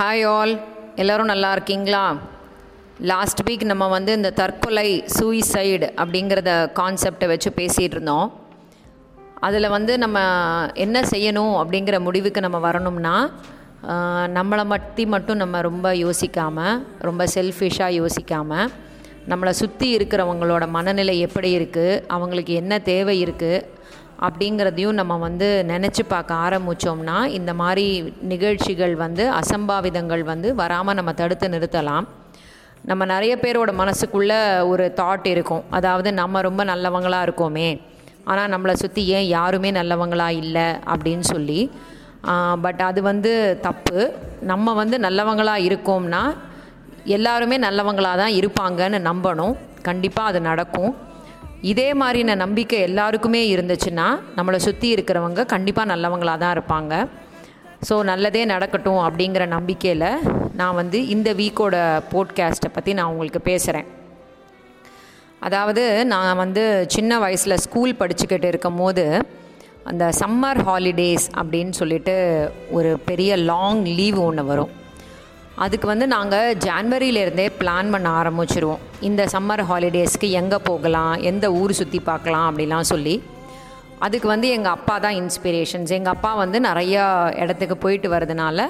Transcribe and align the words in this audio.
Hi 0.00 0.26
all 0.26 0.60
எல்லோரும் 0.96 1.26
நல்லா 1.26 1.52
இருக்கீங்களா? 1.52 2.16
லாஸ்ட் 2.98 3.50
வீக் 3.50 3.64
நம்ம 3.64 3.88
வந்து 3.88 4.12
இந்த 4.12 4.30
தற்கொலை 4.30 5.04
சூயிசைடு 5.20 5.90
அப்படிங்கிறத 5.96 6.72
கான்செப்டை 6.74 7.26
வச்சு 7.26 7.50
பேசிகிட்டு 7.56 7.90
இருந்தோம் 7.90 8.32
அதில் 9.34 9.68
வந்து 9.68 9.98
நம்ம 9.98 10.18
என்ன 10.74 11.00
செய்யணும் 11.00 11.54
அப்படிங்கிற 11.56 12.00
முடிவுக்கு 12.00 12.40
நம்ம 12.40 12.58
வரணும்னா 12.58 13.30
நம்மளை 14.34 14.64
மட்டி 14.66 15.06
மட்டும் 15.06 15.36
நம்ம 15.36 15.60
ரொம்ப 15.60 15.94
யோசிக்காமல் 15.94 16.82
ரொம்ப 16.98 17.26
செல்ஃபிஷாக 17.34 17.90
யோசிக்காமல் 17.90 18.70
நம்மளை 19.28 19.50
சுற்றி 19.50 19.96
இருக்கிறவங்களோட 19.96 20.68
மனநிலை 20.68 21.18
எப்படி 21.18 21.58
இருக்குது 21.58 22.02
அவங்களுக்கு 22.06 22.54
என்ன 22.54 22.78
தேவை 22.78 23.24
இருக்குது 23.24 23.64
அப்படிங்கிறதையும் 24.26 24.98
நம்ம 25.00 25.14
வந்து 25.26 25.48
நினச்சி 25.72 26.02
பார்க்க 26.12 26.40
ஆரம்பித்தோம்னா 26.46 27.18
இந்த 27.38 27.52
மாதிரி 27.60 27.84
நிகழ்ச்சிகள் 28.32 28.94
வந்து 29.04 29.24
அசம்பாவிதங்கள் 29.40 30.24
வந்து 30.32 30.48
வராமல் 30.62 30.98
நம்ம 30.98 31.12
தடுத்து 31.20 31.48
நிறுத்தலாம். 31.54 32.06
நம்ம 32.90 33.02
நிறைய 33.12 33.32
பேரோட 33.44 33.70
மனசுக்குள்ளே 33.80 34.40
ஒரு 34.72 34.84
தாட் 35.00 35.26
இருக்கும். 35.34 35.64
அதாவது 35.78 36.10
நம்ம 36.20 36.40
ரொம்ப 36.48 36.64
நல்லவங்களாக 36.72 37.26
இருக்கோமே. 37.28 37.70
ஆனால் 38.30 38.52
நம்மளை 38.54 38.74
சுற்றி 38.82 39.02
ஏன் 39.16 39.28
யாருமே 39.36 39.70
நல்லவங்களாக 39.80 40.40
இல்லை 40.42 40.68
அப்படின்னு 40.92 41.26
சொல்லி. 41.32 41.60
பட் 42.64 42.80
அது 42.88 43.00
வந்து 43.10 43.32
தப்பு. 43.66 44.00
நம்ம 44.52 44.72
வந்து 44.80 44.96
நல்லவங்களாக 45.06 45.66
இருக்கோம்னா 45.68 46.22
எல்லாருமே 47.16 47.56
நல்லவங்களாக 47.66 48.20
தான் 48.22 48.36
இருப்பாங்கன்னு 48.40 48.98
நம்பணும். 49.10 49.54
கண்டிப்பாக 49.88 50.30
அது 50.30 50.40
நடக்கும். 50.50 50.92
இதே 51.62 51.94
மாதிரின 51.94 52.34
நம்பிக்கை 52.34 52.80
எல்லாருக்குமே 52.80 53.56
இருந்துச்சுன்னா 53.56 54.18
நம்மளை 54.36 54.56
சுற்றி 54.56 54.94
இருக்கிறவங்க 54.94 55.46
கண்டிப்பாக 55.46 55.96
நல்லவங்களாக 55.96 56.38
தான் 56.38 56.54
இருப்பாங்க. 56.56 57.08
ஸோ 57.88 58.02
நல்லதே 58.02 58.44
நடக்கட்டும் 58.44 59.02
அப்படிங்கிற 59.04 59.46
நம்பிக்கையில் 59.46 60.20
நான் 60.54 60.74
வந்து 60.74 61.06
இந்த 61.06 61.32
வீக்கோட 61.32 62.02
போட்காஸ்ட்டை 62.12 62.70
பற்றி 62.72 62.92
நான் 62.94 63.06
உங்களுக்கு 63.06 63.40
பேசுகிறேன் 63.40 63.84
அதாவது 65.40 66.04
நான் 66.04 66.36
வந்து 66.36 66.84
சின்ன 66.88 67.18
வயசில் 67.18 67.56
ஸ்கூல் 67.56 67.94
படிச்சுக்கிட்டு 67.94 68.44
இருக்கும் 68.44 68.76
போது 68.76 69.26
அந்த 69.84 70.10
சம்மர் 70.20 70.60
ஹாலிடேஸ் 70.66 71.26
அப்படின்னு 71.36 71.70
சொல்லிட்டு 71.70 72.16
ஒரு 72.70 72.98
பெரிய 72.98 73.36
லாங் 73.36 73.84
லீவு 73.84 74.24
ஒன்று 74.24 74.44
வரும். 74.44 74.70
அதுக்கு 75.64 75.86
வந்து 75.92 76.06
நாங்கள் 76.14 76.54
ஜான்வரியிலேருந்தே 76.66 77.46
பிளான் 77.60 77.90
பண்ண 77.94 78.08
ஆரம்பிச்சிருவோம். 78.20 78.84
இந்த 79.08 79.22
சம்மர் 79.34 79.62
ஹாலிடேஸ்க்கு 79.70 80.28
எங்கே 80.40 80.58
போகலாம் 80.68 81.14
எந்த 81.30 81.46
ஊர் 81.60 81.78
சுற்றி 81.80 82.00
பார்க்கலாம் 82.10 82.46
அப்படிலாம் 82.50 82.88
சொல்லி. 82.92 83.14
அதுக்கு 84.06 84.28
வந்து 84.32 84.48
எங்கள் 84.56 84.74
அப்பா 84.76 84.94
தான் 85.04 85.16
இன்ஸ்பிரேஷன்ஸ் 85.22 85.90
எங்கள் 85.96 86.14
அப்பா 86.14 86.30
வந்து 86.42 86.60
நிறையா 86.68 87.02
இடத்துக்கு 87.42 87.76
போயிட்டு 87.84 88.08
வரதுனால 88.14 88.68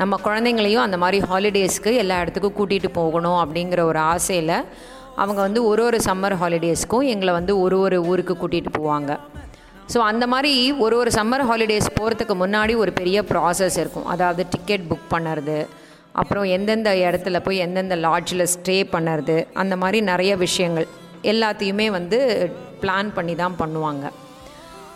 நம்ம 0.00 0.14
குழந்தைங்களையும் 0.26 0.84
அந்த 0.86 0.96
மாதிரி 1.02 1.20
ஹாலிடேஸ்க்கு 1.30 1.92
எல்லா 2.02 2.16
இடத்துக்கும் 2.22 2.56
கூட்டிகிட்டு 2.58 2.90
போகணும் 2.98 3.38
அப்படிங்கிற 3.44 3.80
ஒரு 3.90 4.00
ஆசையில் 4.14 4.56
அவங்க 5.22 5.40
வந்து 5.46 5.60
ஒரு 5.70 5.82
ஒரு 5.88 5.98
சம்மர் 6.08 6.36
ஹாலிடேஸ்க்கும் 6.42 7.06
எங்களை 7.12 7.32
வந்து 7.38 7.52
ஒரு 7.64 7.76
ஒரு 7.84 7.98
ஊருக்கு 8.10 8.34
கூட்டிகிட்டு 8.42 8.72
போவாங்க. 8.78 9.12
ஸோ 9.92 9.98
அந்த 10.10 10.24
மாதிரி 10.32 10.52
ஒரு 10.84 10.94
ஒரு 11.02 11.10
சம்மர் 11.16 11.44
ஹாலிடேஸ் 11.50 11.88
போகிறதுக்கு 11.98 12.34
முன்னாடி 12.42 12.76
ஒரு 12.82 12.92
பெரிய 13.00 13.18
ப்ராசஸ் 13.32 13.78
இருக்கும். 13.82 14.06
அதாவது 14.14 14.44
டிக்கெட் 14.54 14.88
புக் 14.90 15.08
பண்ணுறது 15.14 15.58
அப்புறம் 16.20 16.46
எந்தெந்த 16.56 16.90
இடத்துல 17.06 17.38
போய் 17.46 17.64
எந்தெந்த 17.64 17.96
லாட்ஜில் 18.04 18.50
ஸ்டே 18.54 18.76
பண்ணுறது 18.94 19.36
அந்த 19.62 19.74
மாதிரி 19.82 19.98
நிறைய 20.10 20.32
விஷயங்கள் 20.44 20.86
எல்லாத்தையுமே 21.32 21.86
வந்து 21.98 22.18
பிளான் 22.82 23.10
பண்ணி 23.16 23.34
தான் 23.42 23.58
பண்ணுவாங்க. 23.60 24.04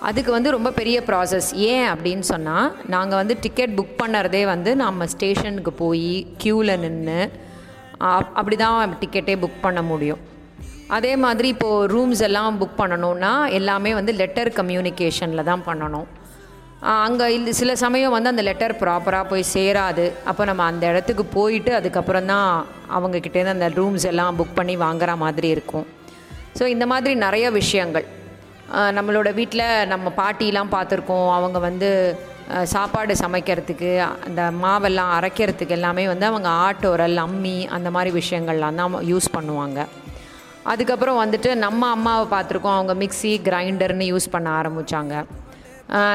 அதுக்கு 0.09 0.31
வந்து 0.35 0.51
ரொம்ப 0.55 0.71
பெரிய 0.79 0.99
ப்ராசஸ் 1.09 1.49
ஏன் 1.71 1.87
அப்படின்னு 1.93 2.25
சொன்னால் 2.33 2.69
நாங்கள் 2.95 3.21
வந்து 3.21 3.35
டிக்கெட் 3.45 3.77
புக் 3.79 3.99
பண்ணுறதே 4.03 4.43
வந்து 4.53 4.71
நம்ம 4.85 5.07
ஸ்டேஷனுக்கு 5.15 5.73
போய் 5.83 6.13
க்யூவில் 6.43 6.81
நின்று 6.85 7.21
அப்படி 8.41 8.57
தான் 8.65 8.95
டிக்கெட்டே 9.03 9.35
புக் 9.43 9.65
பண்ண 9.67 9.81
முடியும். 9.91 10.23
அதே 10.97 11.13
மாதிரி 11.25 11.49
இப்போது 11.55 11.89
ரூம்ஸ் 11.95 12.23
எல்லாம் 12.29 12.61
புக் 12.61 12.81
பண்ணணும்னா 12.81 13.33
எல்லாமே 13.59 13.91
வந்து 13.99 14.13
லெட்டர் 14.21 14.53
கம்யூனிகேஷனில் 14.61 15.49
தான் 15.51 15.67
பண்ணணும். 15.69 16.09
அங்கே 16.83 17.25
இந்த 17.37 17.51
சில 17.59 17.71
சமயம் 17.83 18.15
வந்து 18.15 18.31
அந்த 18.33 18.43
லெட்டர் 18.47 18.75
ப்ராப்பராக 18.83 19.25
போய் 19.31 19.43
சேராது. 19.55 20.05
அப்போ 20.31 20.43
நம்ம 20.51 20.63
அந்த 20.71 20.85
இடத்துக்கு 20.93 21.25
போயிட்டு 21.35 21.73
அதுக்கப்புறம் 21.79 22.31
தான் 22.33 22.49
அவங்கக்கிட்டேருந்து 22.97 23.57
அந்த 23.57 23.69
ரூம்ஸ் 23.79 24.07
எல்லாம் 24.11 24.39
புக் 24.39 24.57
பண்ணி 24.59 24.75
வாங்குற 24.85 25.11
மாதிரி 25.25 25.49
இருக்கும். 25.57 25.87
ஸோ 26.59 26.65
இந்த 26.75 26.87
மாதிரி 26.93 27.15
நிறைய 27.27 27.47
விஷயங்கள். 27.61 28.07
நம்மளோட 28.99 29.29
வீட்டில் 29.39 29.67
நம்ம 29.93 30.13
பாட்டிலாம் 30.21 30.73
பார்த்துருக்கோம். 30.77 31.29
அவங்க 31.37 31.59
வந்து 31.69 31.91
சாப்பாடு 32.73 33.13
சமைக்கிறதுக்கு 33.23 33.91
அந்த 34.29 34.43
மாவெல்லாம் 34.63 35.13
அரைக்கிறதுக்கு 35.17 35.77
எல்லாமே 35.79 36.05
வந்து 36.13 36.27
அவங்க 36.31 36.49
ஆட்டோரல் 36.69 37.21
அம்மி 37.27 37.57
அந்த 37.77 37.89
மாதிரி 37.97 38.13
விஷயங்கள்லாம் 38.21 38.81
தான் 38.81 38.97
யூஸ் 39.11 39.29
பண்ணுவாங்க. 39.37 39.81
அதுக்கப்புறம் 40.73 41.21
வந்துட்டு 41.25 41.51
நம்ம 41.67 41.83
அம்மாவை 41.97 42.27
பார்த்துருக்கோம். 42.35 42.79
அவங்க 42.79 42.95
மிக்ஸி 43.03 43.35
கிரைண்டர்னு 43.49 44.11
யூஸ் 44.13 44.33
பண்ண 44.35 44.49
ஆரம்பித்தாங்க 44.63 45.15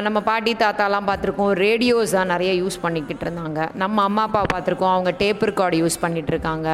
நம்ம 0.06 0.22
பாட்டி 0.28 0.52
தாத்தாலாம் 0.54 1.08
பார்த்துருக்கோம் 1.08 1.54
ரேடியோஸ் 1.66 2.12
தான் 2.18 2.32
நிறைய 2.34 2.52
யூஸ் 2.64 2.78
பண்ணிக்கிட்டு 2.82 3.24
இருந்தாங்க. 3.26 3.62
நம்ம 3.82 4.04
அம்மா 4.10 4.24
அப்பா 4.28 4.42
பார்த்துருக்கோம் 4.54 4.94
அவங்க 4.96 5.12
டேப் 5.22 5.42
ரெக்கார்டு 5.50 5.80
யூஸ் 5.82 5.98
பண்ணிகிட்டு 6.04 6.32
இருக்காங்க. 6.34 6.68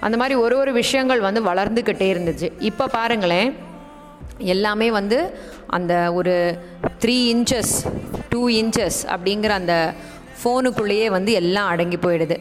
அந்த 0.00 0.16
மாதிரி 0.20 0.34
ஒரு 0.44 0.56
ஒரு 0.62 0.72
விஷயங்கள் 0.72 1.20
வந்து 1.26 1.40
வளர்ந்துக்கிட்டே 1.50 2.08
இருந்துச்சு. 2.14 2.48
இப்போ 2.70 2.86
பாருங்களேன் 2.96 3.50
எல்லாமே 4.54 4.90
வந்து 4.90 5.18
அந்த 5.76 5.92
ஒரு 6.18 6.34
த்ரீ 7.04 7.16
இன்ச்சஸ் 7.34 7.74
டூ 8.32 8.42
இன்ச்சஸ் 8.60 9.00
அப்படிங்கிற 9.14 9.52
அந்த 9.62 9.76
ஃபோனுக்குள்ளேயே 10.40 11.06
வந்து 11.16 11.32
எல்லாம் 11.40 11.70
அடங்கி 11.72 11.98
போயிடுது. 12.06 12.36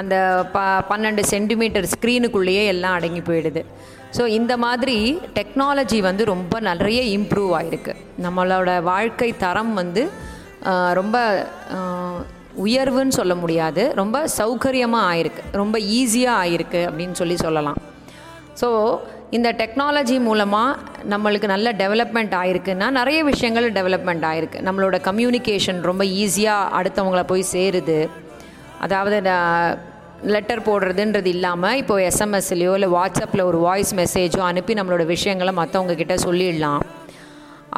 அந்த 0.00 0.14
ப 0.54 0.58
பன்னெண்டு 0.90 1.22
சென்டிமீட்டர் 1.32 1.86
ஸ்க்ரீனுக்குள்ளேயே 1.94 2.64
எல்லாம் 2.72 2.96
அடங்கி 2.98 3.22
போயிடுது. 3.28 3.62
ஸோ 4.16 4.24
இந்த 4.38 4.52
மாதிரி 4.64 4.96
டெக்னாலஜி 5.38 5.98
வந்து 6.08 6.22
ரொம்ப 6.34 6.60
நிறைய 6.70 7.00
இம்ப்ரூவ் 7.18 7.52
ஆகிருக்கு 7.58 7.94
நம்மளோட 8.26 8.70
வாழ்க்கை 8.92 9.30
தரம் 9.44 9.74
வந்து 9.82 10.04
ரொம்ப 10.98 11.16
உயர்வுன்னு 12.64 13.16
சொல்ல 13.18 13.32
முடியாது. 13.40 13.82
ரொம்ப 13.98 14.16
சௌகரியமாக 14.38 15.08
ஆயிருக்கு. 15.10 15.42
ரொம்ப 15.62 15.76
ஈஸியாக 15.98 16.40
ஆயிருக்கு 16.42 16.80
அப்படின்னு 16.90 17.16
சொல்லி 17.20 17.36
சொல்லலாம். 17.42 17.78
ஸோ 18.60 18.68
இந்த 19.36 19.48
டெக்னாலஜி 19.60 20.16
மூலமாக 20.26 20.78
நம்மளுக்கு 21.12 21.48
நல்ல 21.52 21.68
டெவலப்மெண்ட் 21.82 22.34
ஆயிருக்குன்னா 22.40 22.88
நிறைய 22.98 23.20
விஷயங்கள் 23.30 23.66
டெவலப்மெண்ட் 23.78 24.24
ஆயிருக்கு. 24.30 24.58
நம்மளோட 24.68 24.98
கம்யூனிகேஷன் 25.08 25.80
ரொம்ப 25.90 26.04
ஈஸியாக 26.22 26.70
அடுத்தவங்கள 26.78 27.24
போய் 27.32 27.50
சேருது. 27.54 27.98
அதாவது 28.86 29.18
லெட்டர் 30.34 30.66
போடுறதுன்றது 30.68 31.26
இல்லாமல் 31.26 31.78
இப்போ 31.80 31.94
எஸ்எம்எஸ்லையோ 32.08 32.72
இல்லை 32.78 32.88
வாட்ஸ்அப்பில் 32.96 33.48
ஒரு 33.50 33.58
வாய்ஸ் 33.58 33.92
மெசேஜோ 33.94 34.40
அனுப்பி 34.50 34.74
நம்மளோட 34.78 35.04
விஷயங்களை 35.06 35.52
மற்றவங்க 35.60 35.96
கிட்ட 36.00 36.14
சொல்லிடலாம். 36.14 36.82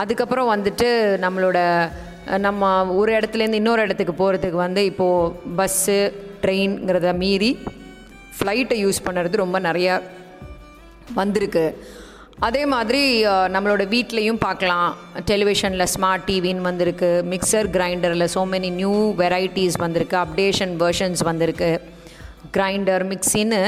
அதுக்கப்புறம் 0.02 0.50
வந்துட்டு 0.54 0.88
நம்மளோட 1.24 1.58
நம்ம 2.46 2.70
ஒரு 3.00 3.10
இடத்துலேருந்து 3.18 3.60
இன்னொரு 3.62 3.84
இடத்துக்கு 3.86 4.14
போகிறதுக்கு 4.20 4.58
வந்து 4.66 4.84
இப்போது 4.84 5.32
பஸ்ஸு 5.58 5.98
ட்ரெயின்ங்கிறத 6.42 7.12
மீறி 7.22 7.50
ஃப்ளைட்டை 8.38 8.76
யூஸ் 8.84 9.04
பண்ணுறது 9.06 9.42
ரொம்ப 9.44 9.58
நிறையா 9.68 9.94
வந்திருக்கு. 11.20 11.64
அதே 12.46 12.60
மாதிரி 12.72 13.02
நம்மளோட 13.54 13.84
வீட்லேயும் 13.94 14.42
பார்க்கலாம். 14.46 14.88
டெலிவிஷனில் 15.30 15.90
ஸ்மார்ட் 15.94 16.26
டிவின்னு 16.28 16.68
வந்திருக்கு. 16.70 17.10
மிக்சர் 17.32 17.68
கிரைண்டரில் 17.76 18.32
ஸோ 18.34 18.42
மெனி 18.54 18.70
நியூ 18.80 18.96
வெரைட்டிஸ் 19.22 19.78
வந்திருக்கு. 19.84 20.16
அப்டேஷன் 20.24 20.74
வெர்ஷன்ஸ் 20.84 21.24
வந்திருக்கு. 21.30 21.70
கிரைண்டர் 22.56 23.04
மிக்சின்னு 23.12 23.60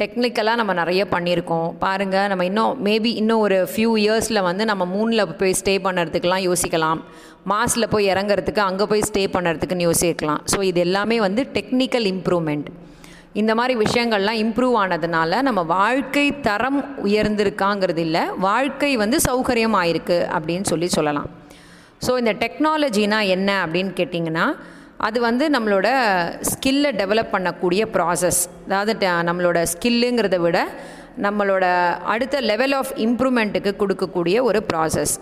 டெக்னிக்கலாக 0.00 0.60
நம்ம 0.60 0.72
நிறைய 0.80 1.02
பண்ணியிருக்கோம். 1.12 1.68
பாருங்கள் 1.84 2.28
நம்ம 2.30 2.42
இன்னும் 2.48 2.74
மேபி 2.86 3.12
இன்னும் 3.20 3.42
ஒரு 3.46 3.56
ஃபியூ 3.70 3.92
இயர்ஸில் 4.02 4.46
வந்து 4.48 4.64
நம்ம 4.70 4.82
மூணில் 4.94 5.24
போய் 5.40 5.56
ஸ்டே 5.60 5.74
பண்ணுறதுக்கெலாம் 5.86 6.44
யோசிக்கலாம். 6.48 7.00
மாஸில் 7.52 7.90
போய் 7.94 8.10
இறங்குறதுக்கு 8.12 8.62
அங்கே 8.66 8.86
போய் 8.92 9.06
ஸ்டே 9.10 9.24
பண்ணுறதுக்குன்னு 9.36 9.88
யோசிக்கலாம். 9.88 10.40
ஸோ 10.52 10.60
இது 10.70 10.80
எல்லாமே 10.86 11.18
வந்து 11.26 11.44
டெக்னிக்கல் 11.56 12.06
இம்ப்ரூவ்மெண்ட் 12.14 12.68
இந்த 13.40 13.52
மாதிரி 13.58 13.74
விஷயங்கள்லாம் 13.84 14.38
இம்ப்ரூவ் 14.44 14.76
ஆனதுனால 14.82 15.40
நம்ம 15.48 15.60
வாழ்க்கை 15.76 16.26
தரம் 16.46 16.80
உயர்ந்திருக்காங்கிறது 17.08 18.02
இல்லை 18.06 18.22
வாழ்க்கை 18.48 18.92
வந்து 19.02 19.18
சௌகரியம் 19.28 19.76
ஆயிருக்கு 19.80 20.18
அப்படின்னு 20.36 20.66
சொல்லி 20.72 20.88
சொல்லலாம். 20.96 21.28
ஸோ 22.06 22.12
இந்த 22.22 22.32
டெக்னாலஜினா 22.42 23.20
என்ன 23.36 23.50
அப்படின்னு 23.66 23.92
கேட்டிங்கன்னா 24.00 24.46
அது 24.98 25.20
வந்து 25.20 25.50
நம்மளோட 25.50 25.88
ஸ்கில்லை 26.42 26.90
டெவலப் 26.92 27.32
பண்ணக்கூடிய 27.32 27.86
ப்ராசஸ் 27.92 28.46
அதாவது 28.64 28.98
ட- 28.98 29.22
நம்மளோட 29.22 29.66
ஸ்கில்லுங்கிறத 29.72 30.36
விட 30.36 30.58
நம்மளோட 31.22 31.64
அடுத்த 32.04 32.40
லெவல் 32.40 32.72
ஆஃப் 32.72 32.92
இம்ப்ரூவ்மெண்ட்டுக்கு 32.96 33.72
கொடுக்கக்கூடிய 33.78 34.42
ஒரு 34.42 34.64
ப்ராசஸ் 34.72 35.14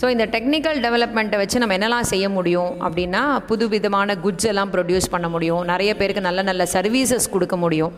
ஸோ 0.00 0.08
இந்த 0.08 0.26
டெக்னிக்கல் 0.26 0.78
டெவலப்மெண்ட்டை 0.80 1.36
வச்சு 1.36 1.58
நம்ம 1.58 1.76
என்னெல்லாம் 1.78 2.00
செய்ய 2.00 2.28
முடியும் 2.28 2.80
அப்படின்னா 2.80 3.38
புது 3.40 3.68
விதமான 3.68 4.14
குட்ஸ் 4.14 4.46
எல்லாம் 4.46 4.72
ப்ரொடியூஸ் 4.72 5.10
பண்ண 5.10 5.28
முடியும். 5.28 5.64
நிறைய 5.64 5.96
பேருக்கு 5.96 6.20
நல்ல 6.20 6.42
நல்ல 6.42 6.66
சர்வீசஸ் 6.72 7.30
கொடுக்க 7.30 7.56
முடியும். 7.56 7.92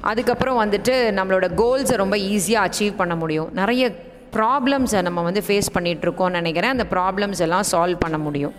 அதுக்கப்புறம் 0.00 0.70
வந்துட்டு 0.70 0.94
நம்மளோட 1.10 1.48
கோல்ஸை 1.56 1.96
ரொம்ப 1.96 2.16
ஈஸியாக 2.16 2.68
அச்சீவ் 2.68 2.96
பண்ண 2.96 3.16
முடியும். 3.16 3.48
நிறைய 3.52 3.84
ப்ராப்ளம்ஸை 4.32 5.02
நம்ம 5.02 5.22
வந்து 5.22 5.42
ஃபேஸ் 5.46 5.74
பண்ணிகிட்ருக்கோம்னு 5.74 6.30
நினைக்கிறேன். 6.30 6.70
அந்த 6.70 6.86
ப்ராப்ளம்ஸ் 6.90 7.38
எல்லாம் 7.38 7.62
சால்வ் 7.72 7.96
பண்ண 7.98 8.18
முடியும். 8.18 8.54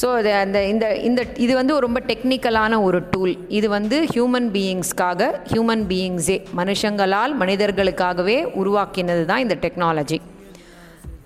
ஸோ 0.00 0.18
இது 0.20 0.32
அந்த 0.32 0.58
இந்த 0.64 0.94
இந்த 1.02 1.20
இது 1.36 1.52
வந்து 1.54 1.72
ஒரு 1.74 1.84
ரொம்ப 1.86 2.00
டெக்னிக்கலான 2.00 2.82
ஒரு 2.82 2.98
டூல் 3.10 3.32
இது 3.48 3.68
வந்து 3.68 3.96
ஹியூமன் 4.12 4.48
பீயிங்ஸ்க்காக 4.52 5.30
ஹியூமன் 5.52 5.84
பீயிங்ஸே 5.86 6.36
மனுஷங்களால் 6.54 7.32
மனிதர்களுக்காகவே 7.36 8.36
உருவாக்கினது 8.54 9.24
தான் 9.24 9.38
இந்த 9.38 9.54
டெக்னாலஜி 9.54 10.18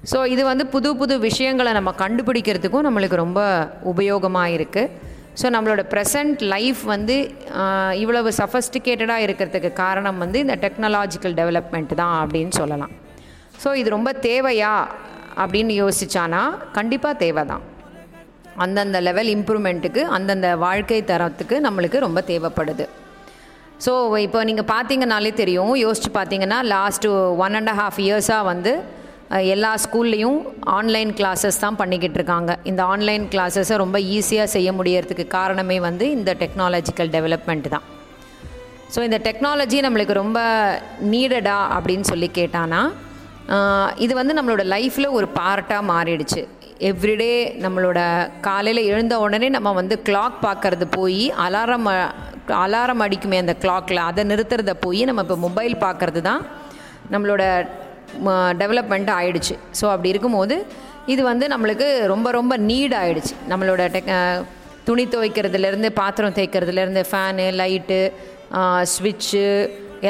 ஸோ 0.05 0.27
இது 0.27 0.45
வந்து 0.45 0.67
புது 0.67 0.97
புது 0.97 1.19
விஷயங்களை 1.21 1.73
நம்ம 1.73 1.91
கண்டுபிடிக்கிறதுக்கும் 1.99 2.87
நம்மளுக்கு 2.87 3.17
ரொம்ப 3.17 3.41
உபயோகமாக 3.85 4.49
இருக்குது 4.49 5.11
ஸோ 5.43 5.47
நம்மளோட 5.49 5.83
ப்ரெசண்ட் 5.93 6.41
லைஃப் 6.45 6.83
வந்து 6.85 7.15
இவ்வளவு 7.95 8.31
சஃபஸ்டிகேட்டடாக 8.39 9.25
இருக்கிறதுக்கு 9.27 9.73
காரணம் 9.73 10.19
வந்து 10.19 10.39
இந்த 10.39 10.57
டெக்னாலஜிக்கல் 10.65 11.37
டெவலப்மெண்ட் 11.37 11.95
தான் 11.95 12.15
அப்படின்னு 12.23 12.51
சொல்லலாம். 12.51 12.93
ஸோ 13.65 13.75
இது 13.75 13.89
ரொம்ப 13.91 14.13
தேவையா 14.23 14.73
அப்படின்னு 15.37 15.75
யோசிச்சானா 15.75 16.43
கண்டிப்பாக 16.73 17.15
தேவை 17.17 17.45
தான் 17.45 17.63
அந்தந்த 18.65 18.99
லெவல் 19.09 19.31
இம்ப்ரூவ்மெண்ட்டுக்கு 19.37 20.03
அந்தந்த 20.17 20.49
வாழ்க்கை 20.65 21.01
தரத்துக்கு 21.11 21.59
நம்மளுக்கு 21.67 21.99
ரொம்ப 22.07 22.23
தேவைப்படுது. 22.31 22.87
ஸோ 23.85 23.93
இப்போ 24.27 24.41
நீங்கள் 24.49 24.71
பார்த்தீங்கனாலே 24.75 25.31
தெரியும் 25.43 25.73
யோசிச்சு 25.85 26.11
பார்த்தீங்கன்னா 26.19 26.59
லாஸ்ட்டு 26.75 27.09
ஒன் 27.45 27.57
அண்ட் 27.61 27.73
ஹாஃப் 27.81 28.01
இயர்ஸாக 28.07 28.49
வந்து 28.51 28.73
எல்லா 29.55 29.71
ஸ்கூல்லையும் 29.85 30.39
ஆன்லைன் 30.79 31.11
கிளாஸஸ் 31.19 31.61
தான் 31.65 31.79
பண்ணிக்கிட்டு 31.81 32.19
இருக்காங்க. 32.21 32.51
இந்த 32.71 32.83
ஆன்லைன் 32.93 33.25
கிளாஸஸை 33.35 33.77
ரொம்ப 33.83 33.99
ஈஸியாக 34.17 34.49
செய்ய 34.55 34.71
முடியறதுக்கு 34.79 35.25
காரணமே 35.39 35.79
வந்து 35.89 36.05
இந்த 36.17 36.31
டெக்னாலஜிக்கல் 36.43 37.13
டெவலப்மெண்ட் 37.17 37.69
தான். 37.75 37.87
ஸோ 38.95 39.01
இந்த 39.09 39.19
டெக்னாலஜி 39.29 39.79
நம்மளுக்கு 39.87 40.15
ரொம்ப 40.23 40.41
நீடடா 41.13 41.59
அப்படின்னு 41.77 42.07
சொல்லி 42.13 42.29
கேட்டானா 42.41 42.83
இது 44.05 44.13
வந்து 44.19 44.35
நம்மளோட 44.39 44.63
லைஃப்பில் 44.75 45.15
ஒரு 45.19 45.27
பார்ட்டாக 45.39 45.89
மாறிடுச்சு. 45.93 46.43
எவ்ரிடே 46.89 47.35
நம்மளோட 47.65 47.99
காலையில் 48.47 48.89
எழுந்த 48.93 49.15
உடனே 49.25 49.49
நம்ம 49.57 49.73
வந்து 49.79 49.95
கிளாக் 50.07 50.39
பார்க்கறது 50.47 50.87
போய் 50.97 51.25
அலாரம் 51.45 51.89
அலாரம் 52.65 53.03
அடிக்குமே 53.05 53.39
அந்த 53.43 53.55
கிளாக்கில் 53.65 54.01
அதை 54.07 54.23
நிறுத்துறத 54.31 54.73
போய் 54.85 55.03
நம்ம 55.09 55.23
இப்போ 55.27 55.37
மொபைல் 55.45 55.75
பார்க்கறது 55.85 56.21
தான் 56.29 56.43
நம்மளோட 57.13 57.43
டெவலப்மெண்ட் 58.63 59.11
ஆயிடுச்சு. 59.19 59.55
ஸோ 59.81 59.85
அப்படி 59.93 60.13
இருக்கும்போது 60.15 60.57
இது 61.13 61.23
வந்து 61.29 61.45
நம்மளுக்கு 61.53 61.87
ரொம்ப 62.13 62.31
ரொம்ப 62.39 62.57
நீட் 62.71 62.97
ஆயிடுச்சு. 63.03 63.35
நம்மளோட 63.53 63.85
டெக் 63.95 64.11
துணி 64.89 65.05
துவைக்கிறதுலேருந்து 65.15 65.91
பாத்திரம் 66.01 66.37
தேய்க்கிறதுலேருந்து 66.39 67.05
ஃபேனு 67.11 67.47
லைட்டு 67.61 68.01
ஸ்விட்சு 68.95 69.47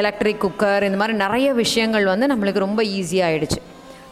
எலக்ட்ரிக் 0.01 0.43
குக்கர் 0.45 0.87
இந்த 0.89 0.99
மாதிரி 1.03 1.17
நிறைய 1.25 1.49
விஷயங்கள் 1.63 2.11
வந்து 2.13 2.27
நம்மளுக்கு 2.33 2.67
ரொம்ப 2.67 2.83
ஈஸியாகிடுச்சு 2.99 3.61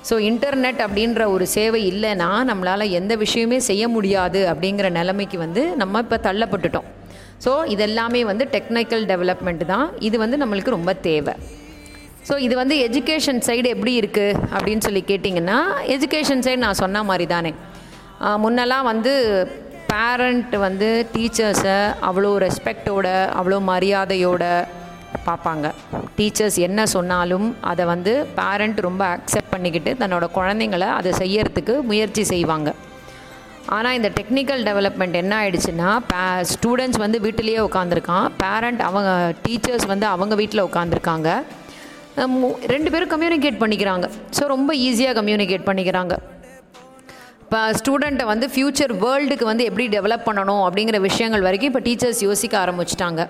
ஸோ 0.09 0.15
இன்டர்நெட் 0.31 0.81
அப்படின்ற 0.87 1.23
ஒரு 1.35 1.45
சேவை 1.57 1.81
இல்லைன்னா 1.93 2.29
நம்மளால் 2.51 2.93
எந்த 2.99 3.13
விஷயமே 3.25 3.59
செய்ய 3.71 3.85
முடியாது 3.97 4.41
அப்படிங்கிற 4.53 4.89
நிலைமைக்கு 4.99 5.39
வந்து 5.45 5.63
நம்ம 5.83 6.01
இப்போ 6.05 6.19
தள்ளப்பட்டுட்டோம். 6.27 6.89
ஸோ 7.45 7.53
இதெல்லாமே 7.75 8.21
வந்து 8.31 8.45
டெக்னிக்கல் 8.55 9.05
டெவலப்மெண்ட் 9.13 9.65
தான். 9.73 9.87
இது 10.09 10.17
வந்து 10.25 10.39
நம்மளுக்கு 10.43 10.77
ரொம்ப 10.79 10.93
தேவை. 11.09 11.35
ஸோ 12.29 12.35
இது 12.47 12.55
வந்து 12.63 12.75
எஜுகேஷன் 12.87 13.41
சைடு 13.47 13.69
எப்படி 13.75 13.93
இருக்குது 14.01 14.39
அப்படின்னு 14.55 14.85
சொல்லி 14.87 15.03
கேட்டிங்கன்னா 15.11 15.59
எஜுகேஷன் 15.95 16.45
சைடு 16.47 16.61
நான் 16.67 16.81
சொன்ன 16.83 17.03
மாதிரி 17.11 17.27
தானே. 17.35 17.53
முன்னெல்லாம் 18.45 18.89
வந்து 18.93 19.13
பேரண்ட் 19.93 20.55
வந்து 20.67 20.89
டீச்சர்ஸை 21.15 21.79
அவ்வளோ 22.09 22.33
ரெஸ்பெக்டோட 22.47 23.07
அவ்வளோ 23.39 23.59
மரியாதையோட 23.71 24.45
பார்ப்பாங்க. 25.29 25.67
டீச்சர்ஸ் 26.19 26.59
என்ன 26.67 26.87
சொன்னாலும் 26.95 27.49
அதை 27.71 27.85
வந்து 27.95 28.13
பேரண்ட் 28.39 28.79
ரொம்ப 28.89 29.03
அக்செப்ட் 29.17 29.53
பண்ணிக்கிட்டு 29.55 29.93
தன்னோட 30.03 30.29
குழந்தைங்கள 30.39 30.87
அதை 30.99 31.13
செய்யறதுக்கு 31.23 31.77
முயற்சி 31.91 32.25
செய்வாங்க. 32.33 32.71
ஆனால் 33.77 33.97
இந்த 33.99 34.09
டெக்னிக்கல் 34.19 34.63
டெவலப்மெண்ட் 34.69 35.17
என்ன 35.23 35.33
ஆயிடுச்சுன்னா 35.41 35.91
பே 36.11 36.23
ஸ்டூடெண்ட்ஸ் 36.53 37.01
வந்து 37.05 37.19
வீட்டிலேயே 37.27 37.61
உட்காந்துருக்கான் 37.69 38.27
பேரண்ட் 38.43 38.83
அவங்க 38.89 39.11
டீச்சர்ஸ் 39.47 39.87
வந்து 39.93 40.07
அவங்க 40.15 40.35
வீட்டில் 40.43 40.67
உட்காந்துருக்காங்க 40.69 41.29
ரெண்டு 42.73 42.89
பேரும் 42.93 43.11
கம்யூனிகேட் 43.13 43.61
பண்ணிக்கிறாங்க. 43.61 44.07
ஸோ 44.37 44.43
ரொம்ப 44.55 44.71
ஈஸியாக 44.87 45.15
கம்யூனிகேட் 45.19 45.69
பண்ணிக்கிறாங்க. 45.69 46.15
இப்போ 47.45 47.61
ஸ்டூடெண்ட்டை 47.79 48.25
வந்து 48.31 48.47
ஃப்யூச்சர் 48.55 48.93
வேர்ல்டுக்கு 49.05 49.47
வந்து 49.51 49.65
எப்படி 49.69 49.87
டெவலப் 49.95 50.27
பண்ணணும் 50.27 50.65
அப்படிங்கிற 50.67 50.99
விஷயங்கள் 51.07 51.47
வரைக்கும் 51.47 51.71
இப்போ 51.71 51.83
டீச்சர்ஸ் 51.87 52.21
யோசிக்க 52.27 52.55
ஆரம்பிச்சிட்டாங்க. 52.65 53.23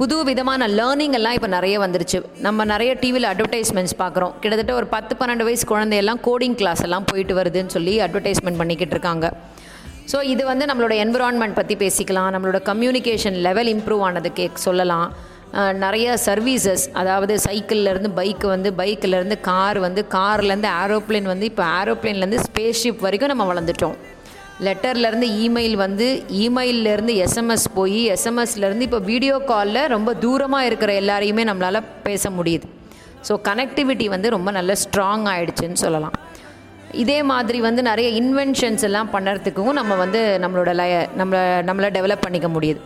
புது 0.00 0.16
விதமான 0.26 0.62
லேர்னிங் 0.78 1.14
எல்லாம் 1.18 1.36
இப்போ 1.36 1.48
நிறைய 1.54 1.76
வந்துருச்சு. 1.82 2.18
நம்ம 2.44 2.64
நிறைய 2.72 2.90
டிவியில் 3.00 3.28
அட்வர்டைஸ்மெண்ட்ஸ் 3.30 3.94
பார்க்குறோம். 4.02 4.34
கிட்டத்தட்ட 4.42 4.72
ஒரு 4.80 4.86
பத்து 4.92 5.12
பன்னெண்டு 5.20 5.44
வயசு 5.48 5.64
குழந்தையெல்லாம் 5.70 6.20
கோடிங் 6.26 6.54
கிளாஸ் 6.60 6.82
எல்லாம் 6.86 7.06
போயிட்டு 7.10 7.34
வருதுன்னு 7.38 7.74
சொல்லி 7.76 7.94
அட்வர்டைஸ்மெண்ட் 8.04 8.60
பண்ணிக்கிட்டு 8.60 8.94
இருக்காங்க. 8.96 9.28
ஸோ 10.12 10.18
இது 10.32 10.42
வந்து 10.50 10.68
நம்மளோட 10.70 10.96
என்விரான்மெண்ட் 11.04 11.56
பற்றி 11.58 11.76
பேசிக்கலாம். 11.82 12.30
நம்மளோட 12.34 12.60
கம்யூனிகேஷன் 12.70 13.38
லெவல் 13.46 13.70
இம்ப்ரூவ் 13.74 14.04
ஆனது 14.08 14.32
கேக் 14.38 14.64
சொல்லலாம் 14.66 15.08
நிறைய 15.84 16.14
சர்வீசஸ் 16.28 16.84
அதாவது 17.00 17.34
சைக்கிள்லேருந்து 17.46 18.12
பைக்கு 18.20 18.46
வந்து 18.54 18.70
பைக்கிலேருந்து 18.80 19.36
கார் 19.50 19.78
வந்து 19.86 20.04
கார்லேருந்து 20.16 20.70
ஏரோப்ளேன் 20.84 21.28
வந்து 21.32 21.48
இப்போ 21.52 21.64
ஏரோப்ளேன்லேருந்து 21.80 22.40
ஸ்பேஸ் 22.46 22.82
ஷிப் 22.82 23.04
வரைக்கும் 23.06 23.32
நம்ம 23.34 23.46
வளர்ந்துட்டோம். 23.52 23.96
லெட்டர்லேருந்து 24.66 25.26
இமெயில் 25.44 25.76
வந்து 25.84 26.06
இமெயிலேருந்து 26.44 27.14
எஸ்எம்எஸ் 27.24 27.66
போய் 27.78 28.00
எஸ்எம்எஸ்லேருந்து 28.14 28.86
இப்போ 28.88 29.00
வீடியோ 29.10 29.36
காலில் 29.50 29.82
ரொம்ப 29.94 30.12
தூரமாக 30.24 30.68
இருக்கிற 30.70 30.92
எல்லாரையுமே 31.02 31.44
நம்மளால் 31.50 31.86
பேச 32.06 32.30
முடியுது. 32.38 32.66
ஸோ 33.28 33.34
கனெக்டிவிட்டி 33.48 34.08
வந்து 34.14 34.28
ரொம்ப 34.36 34.50
நல்ல 34.58 34.72
ஸ்ட்ராங் 34.84 35.26
ஆகிடுச்சுன்னு 35.32 35.80
சொல்லலாம். 35.84 36.16
இதே 37.02 37.16
மாதிரி 37.30 37.58
வந்து 37.68 37.80
நிறைய 37.88 38.08
இன்வென்ஷன்ஸ் 38.20 38.84
எல்லாம் 38.88 39.10
பண்ணுறதுக்கும் 39.14 39.74
நம்ம 39.78 39.96
வந்து 40.04 40.20
நம்மளோட 40.44 40.70
லய 40.80 40.94
நம்மளை 41.20 41.42
நம்மளை 41.68 41.88
டெவலப் 41.96 42.24
பண்ணிக்க 42.26 42.48
முடியுது. 42.54 42.80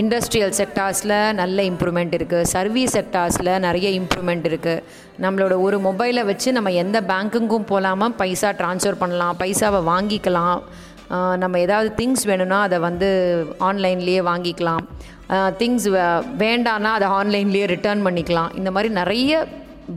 இண்டஸ்ட்ரியல் 0.00 0.54
செக்டார்ஸில் 0.58 1.14
நல்ல 1.40 1.58
இம்ப்ரூவ்மெண்ட் 1.70 2.16
இருக்குது 2.16 2.48
சர்வீஸ் 2.54 2.94
செக்டார்ஸில் 2.96 3.52
நிறைய 3.66 3.88
இம்ப்ரூவ்மெண்ட் 4.00 4.48
இருக்குது 4.50 4.82
நம்மளோட 5.24 5.54
ஒரு 5.66 5.76
மொபைலை 5.86 6.24
வச்சு 6.30 6.48
நம்ம 6.56 6.72
எந்த 6.82 7.00
பேங்க்குக்கும் 7.10 7.68
போகாமல் 7.70 8.14
பைசா 8.20 8.50
ட்ரான்ஸ்ஃபர் 8.60 9.00
பண்ணலாம் 9.02 9.38
பைசாவை 9.42 9.80
வாங்கிக்கலாம். 9.92 10.58
நம்ம 11.42 11.58
ஏதாவது 11.64 11.88
திங்ஸ் 12.00 12.24
வேணும்னா 12.30 12.58
அதை 12.68 12.78
வந்து 12.88 13.08
ஆன்லைன்லேயே 13.68 14.22
வாங்கிக்கலாம். 14.30 14.84
திங்ஸ் 15.60 15.86
வேண்டான்னா 16.42 16.90
அதை 16.98 17.08
ஆன்லைன்லேயே 17.18 17.66
ரிட்டர்ன் 17.74 18.04
பண்ணிக்கலாம். 18.06 18.50
இந்த 18.60 18.70
மாதிரி 18.76 18.90
நிறைய 19.00 19.32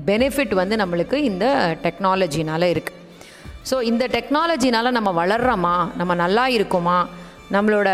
பெனிஃபிட் 0.10 0.54
வந்து 0.62 0.76
நம்மளுக்கு 0.82 1.18
இந்த 1.30 1.46
டெக்னாலஜினால் 1.86 2.68
இருக்குது 2.74 2.98
ஸோ 3.70 3.78
இந்த 3.92 4.04
டெக்னாலஜினால் 4.16 4.96
நம்ம 4.98 5.10
வளர்றோமா? 5.22 5.74
நம்ம 6.00 6.12
நல்லா 6.24 6.46
இருக்கோமா? 6.58 7.00
நம்மளோட 7.56 7.90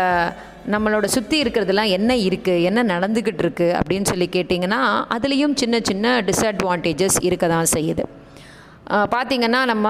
நம்மளோட 0.74 1.06
சுற்றி 1.14 1.36
இருக்கிறதுலாம் 1.42 1.90
என்ன 1.96 2.12
இருக்குது 2.28 2.62
என்ன 2.68 2.80
நடந்துக்கிட்டு 2.92 3.42
இருக்குது 3.44 3.74
அப்படின்னு 3.78 4.10
சொல்லி 4.12 4.26
கேட்டிங்கன்னா 4.36 4.80
அதுலேயும் 5.16 5.54
சின்ன 5.62 5.80
சின்ன 5.88 6.14
டிஸ்அட்வான்டேஜஸ் 6.28 7.18
இருக்க 7.28 7.46
தான் 7.54 7.72
செய்யுது. 7.74 8.04
பார்த்தீங்கன்னா 8.90 9.64
நம்ம 9.64 9.86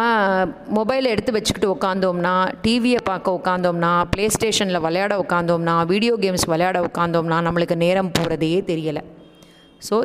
மொபைலை 0.74 1.04
எடுத்து 1.04 1.32
வச்சுக்கிட்டு 1.32 1.74
உட்காந்தோம்னா 1.74 2.48
டிவியை 2.62 3.00
பார்க்க 3.04 3.36
உட்காந்தோம்னா 3.38 4.02
ப்ளே 4.10 4.28
ஸ்டேஷனில் 4.28 4.80
விளையாட 4.80 5.18
உட்காந்தோம்னா 5.18 5.86
வீடியோ 5.86 6.16
கேம்ஸ் 6.16 6.46
விளையாட 6.46 6.80
உட்காந்தோம்னா 6.80 7.38
நம்மளுக்கு 7.46 7.76
நேரம் 7.76 8.12
போகிறதே 8.12 8.64
தெரியலை. 8.66 9.02
ஸோ 9.88 9.96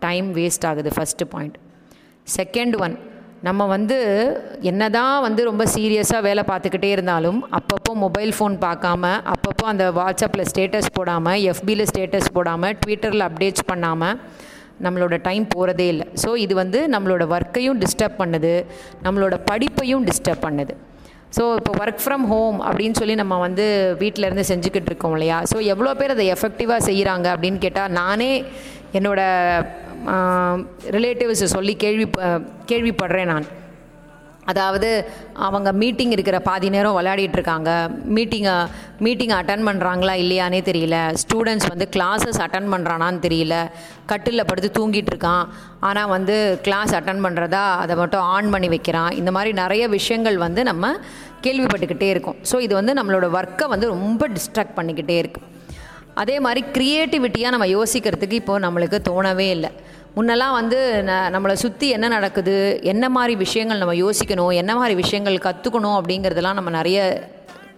டைம் 0.00 0.34
வேஸ்ட் 0.34 0.66
ஆகுது 0.66 0.90
ஃபஸ்ட்டு 0.96 1.24
பாயிண்ட் 1.24 1.58
செகண்ட் 2.38 2.76
ஒன் 2.80 2.98
நம்ம 3.42 3.66
வந்து 3.66 3.98
என்னதான் 4.60 5.22
வந்து 5.22 5.44
ரொம்ப 5.44 5.64
சீரியஸாக 5.64 6.22
வேலை 6.22 6.44
பார்த்துக்கிட்டே 6.46 6.90
இருந்தாலும் 6.90 7.48
அப்பப்போ 7.52 7.94
மொபைல் 7.94 8.32
ஃபோன் 8.32 8.56
பார்க்காம 8.60 9.10
அப்பப்போ 9.32 9.64
அந்த 9.64 9.90
வாட்ஸ்அப்பில் 9.92 10.48
ஸ்டேட்டஸ் 10.50 10.90
போடாமல் 10.92 11.40
எஃபியில் 11.52 11.86
ஸ்டேட்டஸ் 11.86 12.32
போடாமல் 12.32 12.76
ட்விட்டரில் 12.86 13.20
அப்டேட்ஸ் 13.20 13.66
பண்ணாமல் 13.66 14.18
நம்மளோட 14.86 15.16
டைம் 15.28 15.44
போகிறதே 15.54 15.86
இல்லை. 15.92 16.06
ஸோ 16.22 16.30
இது 16.44 16.54
வந்து 16.62 16.80
நம்மளோட 16.94 17.24
ஒர்க்கையும் 17.36 17.80
டிஸ்டர்ப் 17.84 18.20
பண்ணுது. 18.22 18.52
நம்மளோட 19.06 19.34
படிப்பையும் 19.50 20.04
டிஸ்டர்ப் 20.10 20.44
பண்ணுது. 20.46 20.74
ஸோ 21.36 21.44
இப்போ 21.60 21.72
ஒர்க் 21.82 22.02
ஃப்ரம் 22.04 22.26
ஹோம் 22.32 22.58
அப்படின்னு 22.68 22.98
சொல்லி 23.00 23.14
நம்ம 23.20 23.38
வந்து 23.46 23.64
வீட்டில் 24.02 24.26
இருந்து 24.28 24.44
செஞ்சுக்கிட்டு 24.50 24.90
இருக்கோம் 24.92 25.14
இல்லையா? 25.16 25.38
ஸோ 25.52 25.56
எவ்வளோ 25.74 25.92
பேர் 26.00 26.14
அதை 26.16 26.26
எஃபெக்டிவாக 26.36 26.86
செய்கிறாங்க 26.88 27.26
அப்படின்னு 27.34 27.60
கேட்டால் 27.66 27.94
நானே 28.00 28.30
என்னோட 28.98 29.20
ரிலேட்டிவ்ஸை 30.96 31.48
சொல்லி 31.56 31.74
கேள்வி 31.84 32.06
கேள்விப்படுறேன் 32.70 33.30
நான். 33.32 33.46
அதாவது 34.50 34.88
அவங்க 35.46 35.68
மீட்டிங் 35.82 36.12
இருக்கிற 36.16 36.38
பாதி 36.48 36.68
நேரம் 36.74 36.96
விளையாடிட்டு 36.98 37.38
இருக்காங்க. 37.38 37.70
மீட்டிங்கை 38.16 38.54
மீட்டிங்கை 39.04 39.36
அட்டன் 39.40 39.66
பண்ணுறாங்களா 39.68 40.14
இல்லையானே 40.22 40.60
தெரியல. 40.70 40.96
ஸ்டூடெண்ட்ஸ் 41.22 41.68
வந்து 41.72 41.86
கிளாஸஸ் 41.96 42.40
அட்டன் 42.46 42.70
பண்ணுறானான்னு 42.74 43.20
தெரியல. 43.26 43.56
கட்டிலில் 44.12 44.48
படுத்து 44.50 44.70
தூங்கிட்டு 44.78 45.12
இருக்கான். 45.14 45.44
ஆனால் 45.88 46.12
வந்து 46.16 46.36
கிளாஸ் 46.68 46.94
அட்டன் 47.00 47.24
பண்ணுறதா 47.26 47.64
அதை 47.84 47.96
மட்டும் 48.02 48.26
ஆன் 48.34 48.52
பண்ணி 48.54 48.70
வைக்கிறான். 48.74 49.10
இந்த 49.20 49.32
மாதிரி 49.38 49.52
நிறைய 49.62 49.84
விஷயங்கள் 49.98 50.38
வந்து 50.46 50.62
நம்ம 50.70 50.92
கேள்விப்பட்டுக்கிட்டே 51.46 52.10
இருக்கோம். 52.14 52.38
ஸோ 52.50 52.58
இது 52.66 52.74
வந்து 52.80 52.92
நம்மளோட 53.00 53.26
ஒர்க்கை 53.38 53.66
வந்து 53.74 53.88
ரொம்ப 53.96 54.28
டிஸ்ட்ராக்ட் 54.36 54.78
பண்ணிக்கிட்டே 54.80 55.18
இருக்கும் 55.24 55.48
அதே 56.22 56.36
மாதிரி 56.44 56.60
க்ரியேட்டிவிட்டியாக 56.74 57.52
நம்ம 57.54 57.66
யோசிக்கிறதுக்கு 57.76 58.36
இப்போது 58.40 58.64
நம்மளுக்கு 58.64 58.98
தோணவே 59.08 59.46
இல்லை. 59.56 59.70
முன்னெல்லாம் 60.16 60.56
வந்து 60.58 60.78
ந 61.06 61.12
நம்மளை 61.34 61.54
சுற்றி 61.62 61.86
என்ன 61.88 62.08
நடக்குது 62.08 62.56
என்ன 62.82 63.04
மாதிரி 63.14 63.34
விஷயங்கள் 63.36 63.80
நம்ம 63.82 63.94
யோசிக்கணும் 63.94 64.52
என்ன 64.54 64.72
மாதிரி 64.80 64.94
விஷயங்கள் 64.94 65.44
கற்றுக்கணும் 65.46 65.96
அப்படிங்கிறதெல்லாம் 65.98 66.58
நம்ம 66.58 66.70
நிறைய 66.70 66.98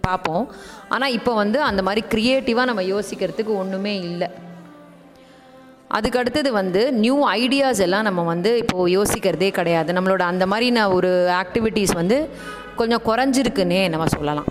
பார்ப்போம். 0.06 0.44
ஆனால் 0.88 1.14
இப்போ 1.18 1.32
வந்து 1.34 1.58
அந்த 1.62 1.82
மாதிரி 1.82 2.02
க்ரியேட்டிவாக 2.14 2.68
நம்ம 2.70 2.82
யோசிக்கிறதுக்கு 2.82 3.52
ஒன்றுமே 3.62 3.94
இல்லை. 4.10 4.28
அதுக்கு 5.88 6.18
அடுத்தது 6.18 6.52
வந்து 6.52 6.82
நியூ 7.04 7.16
ஐடியாஸ் 7.30 7.80
எல்லாம் 7.86 8.06
நம்ம 8.08 8.22
வந்து 8.32 8.52
இப்போது 8.62 8.92
யோசிக்கிறதே 8.96 9.50
கிடையாது. 9.58 9.90
நம்மளோட 9.92 10.22
அந்த 10.32 10.44
மாதிரின 10.46 10.84
ஒரு 10.98 11.10
ஆக்டிவிட்டீஸ் 11.42 11.94
வந்து 12.02 12.18
கொஞ்சம் 12.76 13.04
குறைஞ்சிருக்குன்னே 13.08 13.80
நம்ம 13.94 14.10
சொல்லலாம். 14.16 14.48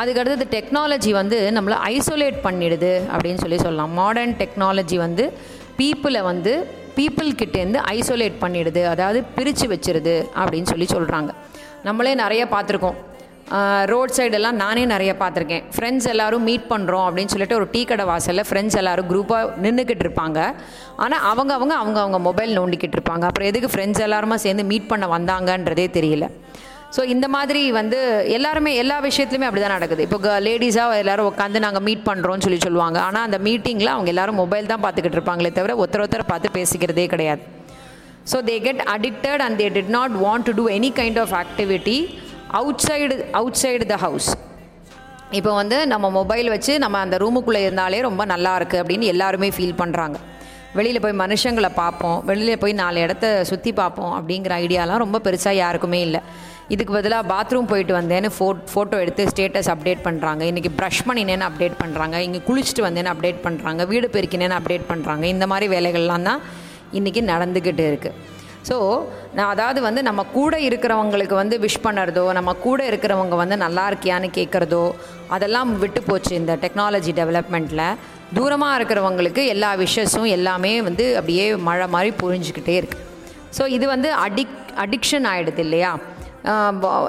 அதுக்கு 0.00 0.20
அடுத்தது 0.20 0.46
டெக்னாலஜி 0.56 1.12
வந்து 1.20 1.38
நம்மளை 1.56 1.76
ஐசோலேட் 1.94 2.38
பண்ணிடுது 2.48 2.92
அப்படின்னு 3.12 3.42
சொல்லி 3.44 3.58
சொல்லலாம். 3.66 3.94
மாடர்ன் 4.00 4.36
டெக்னாலஜி 4.42 4.98
வந்து 5.06 5.24
பீப்புளை 5.78 6.22
வந்து 6.32 6.52
பீப்புள்கிட்டேருந்து 7.00 7.82
ஐசோலேட் 7.98 8.40
பண்ணிடுது 8.46 8.82
அதாவது 8.94 9.20
பிரித்து 9.36 9.68
வச்சிருது 9.74 10.16
அப்படின்னு 10.40 10.72
சொல்லி 10.72 10.88
சொல்கிறாங்க 10.96 11.30
நம்மளே 11.86 12.14
நிறைய 12.24 12.42
பார்த்துருக்கோம். 12.56 12.98
ரோட் 13.90 14.12
சைடெல்லாம் 14.16 14.58
நானே 14.62 14.82
நிறைய 14.92 15.12
பார்த்துருக்கேன். 15.20 15.62
ஃப்ரெண்ட்ஸ் 15.74 16.08
எல்லோரும் 16.10 16.44
மீட் 16.48 16.66
பண்ணுறோம் 16.72 17.04
அப்படின்னு 17.06 17.32
சொல்லிட்டு 17.34 17.56
ஒரு 17.60 17.66
டீ 17.72 17.80
கடை 17.90 18.04
வாசலில் 18.10 18.46
ஃப்ரெண்ட்ஸ் 18.48 18.76
எல்லோரும் 18.80 19.08
குரூப்பாக 19.12 19.48
நின்றுக்கிட்டு 19.64 20.04
இருப்பாங்க. 20.06 20.38
ஆனால் 21.04 21.24
அவங்க 21.30 21.52
அவங்க 21.58 21.74
அவங்க 21.82 21.98
அவங்க 22.04 22.18
மொபைல் 22.28 22.52
நோண்டிக்கிட்டு 22.58 22.96
இருப்பாங்க. 22.98 23.24
அப்புறம் 23.30 23.48
எதுக்கு 23.50 23.70
ஃப்ரெண்ட்ஸ் 23.72 24.02
எல்லாருமா 24.06 24.38
சேர்ந்து 24.44 24.64
மீட் 24.72 24.90
பண்ண 24.92 25.06
வந்தாங்கன்றதே 25.16 25.86
தெரியல. 25.98 26.28
ஸோ 26.94 27.00
இந்த 27.14 27.26
மாதிரி 27.34 27.60
வந்து 27.78 27.98
எல்லாருமே 28.36 28.70
எல்லா 28.82 28.96
விஷயத்துலையுமே 29.06 29.48
அப்படி 29.48 29.62
தான் 29.64 29.76
நடக்குது. 29.76 30.04
இப்போ 30.06 30.32
லேடிஸாக 30.46 30.96
எல்லோரும் 31.02 31.28
உட்காந்து 31.30 31.58
நாங்கள் 31.66 31.84
மீட் 31.88 32.04
பண்ணுறோம்னு 32.08 32.44
சொல்லி 32.46 32.60
சொல்லுவாங்க. 32.66 32.98
ஆனால் 33.08 33.26
அந்த 33.28 33.38
மீட்டிங்கில் 33.46 33.92
அவங்க 33.94 34.10
எல்லோரும் 34.14 34.40
மொபைல் 34.42 34.70
தான் 34.72 34.82
பார்த்துக்கிட்டு 34.84 35.18
இருப்பாங்களே 35.18 35.52
தவிர 35.58 35.76
ஒருத்தர் 35.82 36.04
ஒருத்தர் 36.04 36.30
பார்த்து 36.32 36.56
பேசிக்கிறதே 36.58 37.06
கிடையாது. 37.14 37.42
So 38.30 38.38
they 38.48 38.56
get 38.66 38.82
addicted 38.94 39.42
and 39.44 39.58
they 39.60 39.68
did 39.76 39.92
not 39.98 40.16
want 40.24 40.46
to 40.48 40.54
do 40.58 40.64
any 40.78 40.90
kind 41.00 41.20
of 41.24 41.34
activity 41.42 41.98
outside 42.88 43.14
outside 43.62 43.84
the 43.92 43.98
house 44.06 44.30
இப்போ 45.38 45.50
வந்து 45.60 45.76
நம்ம 45.92 46.06
மொபைல் 46.18 46.48
வச்சு 46.54 46.72
நம்ம 46.84 46.98
அந்த 47.04 47.16
ரூமுக்குள்ளே 47.22 47.60
இருந்தாலே 47.66 47.98
ரொம்ப 48.08 48.22
நல்லா 48.34 48.52
இருக்குது 48.58 48.80
அப்படின்னு 48.82 49.06
எல்லாருமே 49.14 49.48
ஃபீல் 49.56 49.78
பண்ணுறாங்க 49.82 50.16
வெளியில் 50.78 51.02
போய் 51.04 51.20
மனுஷங்களை 51.20 51.70
பார்ப்போம். 51.82 52.18
வெளியில் 52.28 52.60
போய் 52.62 52.74
நாலு 52.80 52.98
இடத்த 53.04 53.26
சுற்றி 53.50 53.70
பார்ப்போம் 53.80 54.12
அப்படிங்கிற 54.18 54.52
ஐடியாலாம் 54.64 55.02
ரொம்ப 55.04 55.18
பெருசாக 55.26 55.54
யாருக்குமே 55.62 56.00
இல்லை. 56.06 56.20
இதுக்கு 56.70 56.92
பதிலாக 56.92 57.24
பாத்ரூம் 57.30 57.68
போயிட்டு 57.70 57.92
வந்தேன்னு 57.96 58.28
ஃபோ 58.34 58.48
ஃபோட்டோ 58.70 58.96
எடுத்து 59.04 59.22
ஸ்டேட்டஸ் 59.30 59.70
அப்டேட் 59.72 60.02
பண்ணுறாங்க 60.04 60.42
இன்றைக்கி 60.50 60.70
ப்ரஷ் 60.76 61.04
பண்ணினேன்னு 61.08 61.46
அப்டேட் 61.48 61.78
பண்ணுறாங்க 61.80 62.16
இங்கே 62.26 62.40
குளிச்சுட்டு 62.46 62.82
வந்தேன்னு 62.86 63.12
அப்டேட் 63.12 63.40
பண்ணுறாங்க 63.44 63.86
வீடு 63.86 64.08
பெருக்கினேன்னு 64.08 64.58
அப்டேட் 64.58 64.86
பண்ணுறாங்க 64.90 65.24
இந்த 65.26 65.46
மாதிரி 65.46 65.68
வேலைகள்லாம் 65.74 66.22
தான் 66.22 66.42
இன்றைக்கி 66.92 67.22
நடந்துக்கிட்டு 67.30 67.84
இருக்குது 67.90 68.28
ஸோ 68.68 68.76
நான் 69.34 69.50
அதாவது 69.50 69.80
வந்து 69.80 70.00
நம்ம 70.02 70.22
கூட 70.32 70.54
இருக்கிறவங்களுக்கு 70.60 71.34
வந்து 71.34 71.56
விஷ் 71.58 71.82
பண்ணுறதோ 71.84 72.24
நம்ம 72.32 72.54
கூட 72.64 72.80
இருக்கிறவங்க 72.90 73.36
வந்து 73.36 73.56
நல்லா 73.56 73.84
இருக்கியான்னு 73.90 74.28
கேட்குறதோ 74.34 74.84
அதெல்லாம் 75.30 75.70
விட்டு 75.78 76.02
போச்சு 76.02 76.32
இந்த 76.34 76.54
டெக்னாலஜி 76.62 77.12
டெவலப்மெண்ட்டில் 77.12 77.84
தூரமாக 78.34 78.78
இருக்கிறவங்களுக்கு 78.78 79.44
எல்லா 79.46 79.70
விஷஸும் 79.80 80.28
எல்லாமே 80.30 80.72
வந்து 80.82 81.06
அப்படியே 81.16 81.46
மழை 81.68 81.86
மாதிரி 81.88 82.12
புரிஞ்சுக்கிட்டே 82.20 82.76
இருக்குது 82.80 83.06
ஸோ 83.56 83.62
இது 83.68 83.86
வந்து 83.86 84.08
அடிக் 84.24 84.56
அடிக்ஷன் 84.78 85.26
ஆகிடுது 85.26 85.62
இல்லையா? 85.62 85.92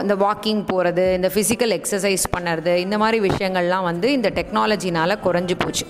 இந்த 0.03 0.15
வாக்கிங் 0.25 0.61
போகிறது 0.69 1.03
இந்த 1.17 1.31
ஃபிசிக்கல் 1.33 1.73
எக்ஸசைஸ் 1.79 2.25
பண்ணுறது 2.35 2.73
இந்த 2.85 2.97
மாதிரி 3.03 3.19
விஷயங்கள்லாம் 3.29 3.85
வந்து 3.89 4.07
இந்த 4.17 4.29
டெக்னாலஜினால் 4.37 5.21
குறைஞ்சி 5.25 5.55
போச்சு. 5.63 5.85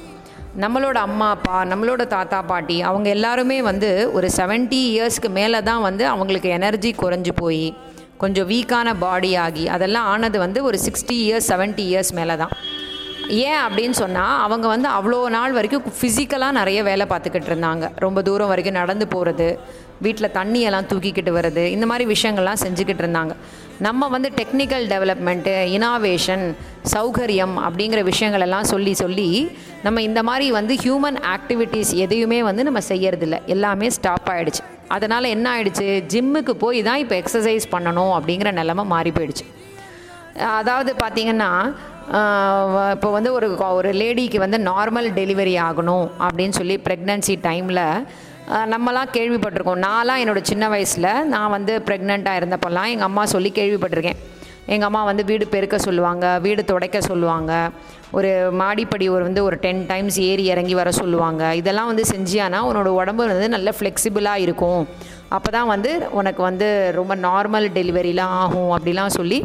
நம்மளோட 0.63 0.97
அம்மா 1.07 1.27
அப்பா 1.35 1.57
நம்மளோட 1.71 2.03
தாத்தா 2.13 2.39
பாட்டி 2.51 2.77
அவங்க 2.89 3.07
எல்லாருமே 3.17 3.57
வந்து 3.69 3.89
ஒரு 4.17 4.29
செவன்ட்டி 4.37 4.81
இயர்ஸ்க்கு 4.91 5.29
மேலே 5.39 5.59
தான் 5.69 5.81
வந்து 5.87 6.03
அவங்களுக்கு 6.13 6.49
எனர்ஜி 6.57 6.91
குறைஞ்சி 7.03 7.33
போய் 7.41 7.65
கொஞ்சம் 8.23 8.49
வீக்கான 8.49 8.89
பாடி 9.03 9.31
ஆகி 9.45 9.63
அதெல்லாம் 9.75 10.07
ஆனது 10.13 10.39
வந்து 10.45 10.59
ஒரு 10.69 10.79
சிக்ஸ்டி 10.85 11.15
இயர்ஸ் 11.25 11.49
செவன்ட்டி 11.51 11.85
இயர்ஸ் 11.91 12.11
மேலே 12.19 12.35
தான். 12.41 12.53
ஏன் 13.45 13.61
அப்படின்னு 13.67 13.95
சொன்னால் 14.03 14.41
அவங்க 14.45 14.65
வந்து 14.67 14.87
அவ்வளோ 14.97 15.19
நாள் 15.37 15.55
வரைக்கும் 15.57 15.85
ஃபிசிக்கலாக 15.99 16.57
நிறைய 16.59 16.79
வேலை 16.89 17.05
பார்த்துக்கிட்டு 17.11 17.49
இருந்தாங்க. 17.51 17.87
ரொம்ப 18.05 18.21
தூரம் 18.27 18.51
வரைக்கும் 18.53 18.79
நடந்து 18.81 19.07
போகிறது 19.07 19.47
வீட்டில் 20.05 20.33
தண்ணியெல்லாம் 20.37 20.87
தூக்கிக்கிட்டு 20.91 21.31
வர்றது 21.37 21.63
இந்த 21.75 21.85
மாதிரி 21.91 22.05
விஷயங்கள்லாம் 22.13 22.61
செஞ்சுக்கிட்டு 22.65 23.03
இருந்தாங்க. 23.05 23.33
நம்ம 23.87 24.07
வந்து 24.15 24.29
டெக்னிக்கல் 24.39 24.85
டெவலப்மெண்ட்டு 24.93 25.53
இனாவேஷன் 25.75 26.45
சௌகரியம் 26.93 27.55
அப்படிங்கிற 27.67 28.01
விஷயங்கள் 28.11 28.45
எல்லாம் 28.47 28.67
சொல்லி 28.73 28.93
சொல்லி 29.03 29.29
நம்ம 29.85 30.01
இந்த 30.09 30.21
மாதிரி 30.29 30.47
வந்து 30.59 30.73
ஹியூமன் 30.83 31.17
ஆக்டிவிட்டீஸ் 31.35 31.91
எதையுமே 32.05 32.39
வந்து 32.49 32.65
நம்ம 32.67 32.81
செய்யறதில்ல. 32.91 33.37
எல்லாமே 33.55 33.89
ஸ்டாப் 33.97 34.29
ஆகிடுச்சு 34.33 34.63
அதனால் 34.95 35.33
என்ன 35.35 35.45
ஆயிடுச்சு? 35.53 35.87
ஜிம்முக்கு 36.13 36.53
போய் 36.63 36.79
தான் 36.89 37.01
இப்போ 37.03 37.15
எக்ஸசைஸ் 37.21 37.65
பண்ணணும் 37.73 38.13
அப்படிங்கிற 38.17 38.51
நிலமை 38.59 38.85
மாறி 38.93 39.11
போயிடுச்சு. 39.17 39.45
அதாவது 40.61 40.91
பார்த்திங்கன்னா 41.03 41.51
இப்போ 42.95 43.09
வந்து 43.15 43.29
ஒரு 43.37 43.47
ஒரு 43.79 43.89
லேடிக்கு 44.01 44.37
வந்து 44.43 44.57
நார்மல் 44.71 45.07
டெலிவரி 45.19 45.53
ஆகணும் 45.67 46.07
அப்படின்னு 46.25 46.57
சொல்லி 46.59 46.75
ப்ரெக்னன்சி 46.87 47.35
டைமில் 47.47 47.83
நம்மலாம் 48.49 49.13
கேள்விப்பட்டிருக்கோம். 49.17 49.81
நான்லாம் 49.87 50.21
என்னோடய 50.23 50.49
சின்ன 50.51 50.67
வயசில் 50.69 51.27
நான் 51.33 51.49
வந்து 51.49 51.73
ப்ரெக்னெண்ட்டாக 51.85 52.39
இருந்தப்போல்லாம் 52.41 52.89
எங்கள் 52.93 53.09
அம்மா 53.09 53.25
சொல்லி 53.25 53.51
கேள்விப்பட்டிருக்கேன். 53.55 54.19
எங்கள் 54.65 54.87
அம்மா 54.87 55.03
வந்து 55.03 55.23
வீடு 55.25 55.45
பெருக்க 55.47 55.77
சொல்லுவாங்க 55.77 56.39
வீடு 56.39 56.65
துடைக்க 56.65 57.01
சொல்லுவாங்க. 57.01 57.69
ஒரு 58.17 58.31
மாடிப்படி 58.61 59.09
ஒரு 59.09 59.23
வந்து 59.23 59.43
ஒரு 59.43 59.57
டென் 59.59 59.85
டைம்ஸ் 59.85 60.19
ஏறி 60.19 60.45
இறங்கி 60.45 60.73
வர 60.73 60.91
சொல்லுவாங்க. 60.91 61.55
இதெல்லாம் 61.61 61.89
வந்து 61.91 62.03
செஞ்சியானா 62.13 62.59
உன்னோட 62.69 62.91
உடம்பு 63.01 63.27
வந்து 63.33 63.49
நல்ல 63.49 63.73
ஃப்ளெக்சிபிளாக 63.79 64.43
இருக்கும். 64.45 64.87
அப்போ 65.29 65.51
தான் 65.51 65.67
வந்து 65.67 65.91
உனக்கு 66.11 66.41
வந்து 66.41 66.91
ரொம்ப 66.99 67.15
நார்மல் 67.15 67.67
டெலிவரிலாம் 67.77 68.35
ஆகும் 68.43 68.71
அப்படிலாம் 68.77 69.15
சொல்லி 69.19 69.39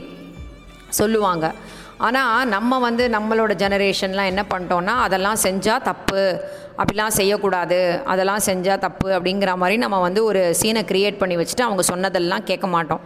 சொல்லுவாங்க. 0.88 1.54
ஆனால் 1.98 2.48
நம்ம 2.48 2.78
வந்து 2.78 3.08
நம்மளோட 3.08 3.52
ஜெனரேஷன்லாம் 3.62 4.30
என்ன 4.32 4.42
பண்ணிட்டோன்னா 4.52 4.94
அதெல்லாம் 5.04 5.38
செஞ்சால் 5.44 5.82
தப்பு 5.82 6.22
அப்படிலாம் 6.78 7.14
செய்யக்கூடாது 7.18 7.78
அதெல்லாம் 8.04 8.42
செஞ்சால் 8.46 8.78
தப்பு 8.78 9.08
அப்படிங்கிற 9.16 9.56
மாதிரி 9.56 9.76
நம்ம 9.84 10.00
வந்து 10.00 10.24
ஒரு 10.24 10.42
சீனை 10.60 10.82
க்ரியேட் 10.90 11.20
பண்ணி 11.22 11.36
வச்சுட்டு 11.36 11.66
அவங்க 11.68 11.82
சொன்னதெல்லாம் 11.82 12.44
கேட்க 12.44 12.66
மாட்டோம். 12.66 13.04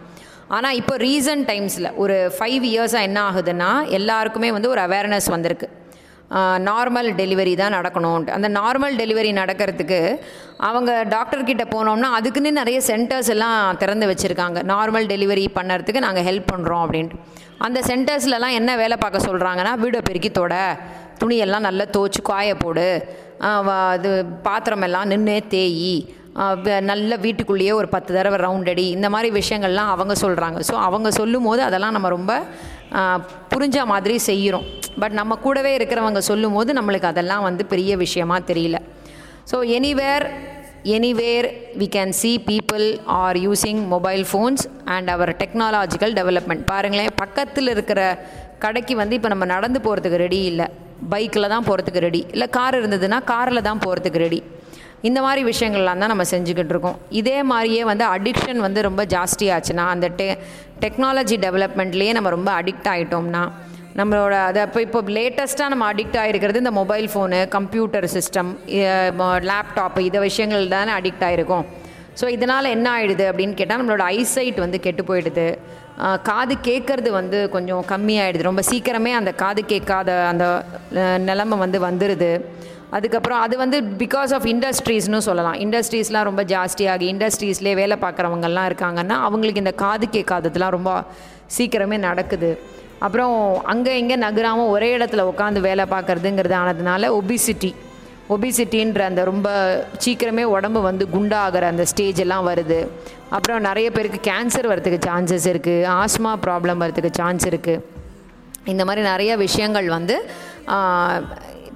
ஆனால் 0.48 0.76
இப்போ 0.80 0.96
ரீசன்ட் 0.96 1.46
டைம்ஸில் 1.50 1.94
ஒரு 1.94 2.32
ஃபைவ் 2.38 2.64
இயர்ஸாக 2.72 3.08
என்ன 3.08 3.18
ஆகுதுன்னா 3.30 3.70
எல்லாருக்குமே 3.98 4.50
வந்து 4.52 4.68
ஒரு 4.68 4.80
அவேர்னஸ் 4.86 5.30
வந்திருக்கு. 5.30 5.68
நார்மல் 6.68 7.08
டெலிவரி 7.20 7.52
தான் 7.60 7.74
நடக்கணும்ன்ட்டு 7.78 8.34
அந்த 8.36 8.48
நார்மல் 8.58 8.94
டெலிவரி 9.00 9.30
நடக்கிறதுக்கு 9.40 10.00
அவங்க 10.68 10.90
டாக்டர்கிட்ட 11.14 11.64
போனோம்னா 11.74 12.08
அதுக்குன்னு 12.18 12.50
நிறைய 12.60 12.78
சென்டர்ஸ் 12.90 13.30
எல்லாம் 13.34 13.78
திறந்து 13.82 14.08
வச்சுருக்காங்க. 14.10 14.58
நார்மல் 14.72 15.08
டெலிவரி 15.12 15.44
பண்ணுறதுக்கு 15.58 16.04
நாங்கள் 16.06 16.26
ஹெல்ப் 16.28 16.50
பண்ணுறோம் 16.52 16.82
அப்படின்ட்டு. 16.84 17.18
அந்த 17.66 17.78
சென்டர்ஸ்லலாம் 17.90 18.56
என்ன 18.60 18.70
வேலை 18.82 18.96
பார்க்க 19.04 19.28
சொல்கிறாங்கன்னா 19.28 19.72
வீடை 19.82 20.00
பெருக்கி 20.08 20.30
தொட 20.38 20.54
துணியெல்லாம் 21.22 21.66
நல்லா 21.68 21.84
தோச்சு 21.96 22.20
காய 22.30 22.54
போடு 22.62 22.86
இது 23.98 24.10
பாத்திரமெல்லாம் 24.46 25.10
நின்று 25.12 25.36
தேயி 25.54 25.94
நல்ல 26.90 27.12
வீட்டுக்குள்ளேயே 27.24 27.72
ஒரு 27.80 27.88
பத்து 27.94 28.10
தடவை 28.16 28.38
ரவுண்ட் 28.44 28.70
அடி 28.72 28.84
இந்த 28.96 29.08
மாதிரி 29.14 29.28
விஷயங்கள்லாம் 29.38 29.92
அவங்க 29.94 30.14
சொல்கிறாங்க 30.24 30.58
ஸோ 30.68 30.74
அவங்க 30.88 31.08
சொல்லும் 31.20 31.46
போது 31.48 31.60
அதெல்லாம் 31.68 31.96
நம்ம 31.96 32.10
ரொம்ப 32.16 32.32
புரிஞ்ச 33.52 33.78
மாதிரி 33.92 34.16
செய்கிறோம் 34.28 34.66
பட் 35.02 35.14
நம்ம 35.20 35.36
கூடவே 35.44 35.72
இருக்கிறவங்க 35.78 36.20
சொல்லும் 36.30 36.56
போது 36.56 36.70
நம்மளுக்கு 36.78 37.08
அதெல்லாம் 37.12 37.44
வந்து 37.48 37.62
பெரிய 37.72 37.92
விஷயமா 38.04 38.36
தெரியல. 38.50 38.78
So 39.50 39.56
anywhere 39.76 40.26
anywhere 40.96 41.48
we 41.80 41.86
can 41.94 42.12
see 42.20 42.30
people 42.50 42.84
are 43.22 43.38
using 43.46 43.82
mobile 43.94 44.22
phones 44.30 44.62
and 44.94 45.08
our 45.14 45.32
technological 45.42 46.14
development 46.18 46.64
பாருங்களேன் 46.72 47.18
பக்கத்தில் 47.22 47.72
இருக்கிற 47.74 48.00
கடைக்கு 48.64 48.94
வந்து 49.02 49.16
இப்போ 49.18 49.30
நம்ம 49.34 49.44
நடந்து 49.54 49.80
போகிறதுக்கு 49.86 50.22
ரெடி 50.26 50.40
இல்லை. 50.52 50.68
பைக்கில் 51.12 51.52
தான் 51.54 51.66
போகிறதுக்கு 51.66 52.00
ரெடி 52.06 52.22
இல்லை 52.34 52.46
கார் 52.56 52.78
இருந்ததுன்னா 52.80 53.18
காரில் 53.32 53.66
தான் 53.68 53.82
போகிறதுக்கு 53.84 54.22
ரெடி 54.26 54.40
இந்த 55.08 55.18
மாதிரி 55.26 55.42
விஷயங்கள்லாம் 55.50 56.02
தான் 56.02 56.12
நம்ம 56.12 56.24
செஞ்சுக்கிட்டு 56.32 56.72
இருக்கோம். 56.74 56.96
இதே 57.20 57.38
மாதிரியே 57.50 57.82
வந்து 57.90 58.04
அடிக்ஷன் 58.14 58.60
வந்து 58.66 58.80
ரொம்ப 58.88 59.02
ஜாஸ்தி 59.14 59.46
ஆச்சுன்னா 59.56 59.84
அந்த 59.94 60.06
டெ 60.20 60.28
டெக்னாலஜி 60.84 61.36
டெவலப்மெண்ட்லேயே 61.46 62.12
நம்ம 62.18 62.32
ரொம்ப 62.36 62.50
அடிக்ட் 62.60 62.88
ஆகிட்டோம்னா 62.94 63.42
நம்மளோட 63.98 64.34
அதை 64.48 64.60
இப்போ 64.66 64.80
இப்போ 64.86 65.00
லேட்டஸ்ட்டாக 65.16 65.72
நம்ம 65.72 65.86
அடிக்ட் 65.92 66.18
ஆகிருக்கிறது 66.22 66.62
இந்த 66.62 66.72
mobile 66.80 67.06
phone 67.12 67.40
computer 67.56 68.06
system 68.16 68.50
laptop 69.50 70.02
இதை 70.08 70.20
விஷயங்கள் 70.28 70.72
தானே 70.76 70.92
அடிக்ட் 70.98 71.24
ஆகிருக்கோம் 71.28 71.64
ஸோ 72.20 72.28
இதனால் 72.36 72.72
என்ன 72.76 72.86
ஆகிடுது 72.96 73.24
அப்படின்னு 73.30 73.58
கேட்டால் 73.58 73.80
நம்மளோட 73.80 74.04
ஐசைட் 74.18 74.58
வந்து 74.64 74.78
கெட்டு 74.86 75.02
போயிடுது. 75.10 75.48
காது 76.28 76.54
கேட்குறது 76.68 77.10
வந்து 77.18 77.38
கொஞ்சம் 77.54 77.82
கம்மியாயிடுது. 77.90 78.48
ரொம்ப 78.48 78.62
சீக்கிரமே 78.70 79.12
அந்த 79.18 79.30
காது 79.42 79.62
கேட்காத 79.72 80.10
அந்த 80.30 80.44
நிலமை 81.28 81.56
வந்து 81.64 81.78
வந்துடுது 81.88 82.30
அதுக்கப்புறம் 82.96 83.40
அது 83.44 83.54
வந்து 83.62 83.78
பிகாஸ் 84.02 84.32
ஆஃப் 84.36 84.46
இண்டஸ்ட்ரீஸ்னு 84.52 85.20
சொல்லலாம். 85.28 85.58
இண்டஸ்ட்ரீஸ்லாம் 85.64 86.26
ரொம்ப 86.30 86.42
ஜாஸ்தியாகி 86.52 87.06
இண்டஸ்ட்ரீஸ்லேயே 87.14 87.74
வேலை 87.80 87.96
பார்க்குறவங்கெல்லாம் 88.04 88.68
இருக்காங்கன்னா 88.70 89.18
அவங்களுக்கு 89.26 89.62
இந்த 89.64 89.74
காது 89.84 90.06
கேட்காததுலாம் 90.16 90.74
ரொம்ப 90.76 90.92
சீக்கிரமே 91.56 91.98
நடக்குது. 92.08 92.50
அப்புறம் 93.06 93.34
அங்கே 93.72 93.92
இங்கே 94.00 94.16
நகராமல் 94.24 94.72
ஒரே 94.74 94.88
இடத்துல 94.96 95.24
உட்காந்து 95.30 95.60
வேலை 95.68 95.84
பார்க்குறதுங்கிறது 95.92 96.56
ஆனதுனால 96.62 97.08
ஒபிசிட்டி 97.20 97.70
ஒபிசிட்டின்ற 98.34 99.00
அந்த 99.10 99.22
ரொம்ப 99.30 99.48
சீக்கிரமே 100.04 100.42
உடம்பு 100.56 100.80
வந்து 100.88 101.04
குண்டாகிற 101.14 101.64
அந்த 101.72 101.84
ஸ்டேஜ் 101.92 102.20
எல்லாம் 102.24 102.48
வருது. 102.50 102.78
அப்புறம் 103.36 103.64
நிறைய 103.68 103.88
பேருக்கு 103.96 104.20
கேன்சர் 104.28 104.68
வரதுக்கு 104.72 104.98
சான்சஸ் 105.08 105.46
இருக்குது 105.52 105.86
ஆஸ்மா 106.00 106.32
ப்ராப்ளம் 106.46 106.82
வரதுக்கு 106.84 107.10
சான்ஸ் 107.20 107.46
இருக்குது 107.50 107.82
இந்த 108.72 108.82
மாதிரி 108.88 109.02
நிறைய 109.12 109.32
விஷயங்கள் 109.46 109.88
வந்து 109.96 110.16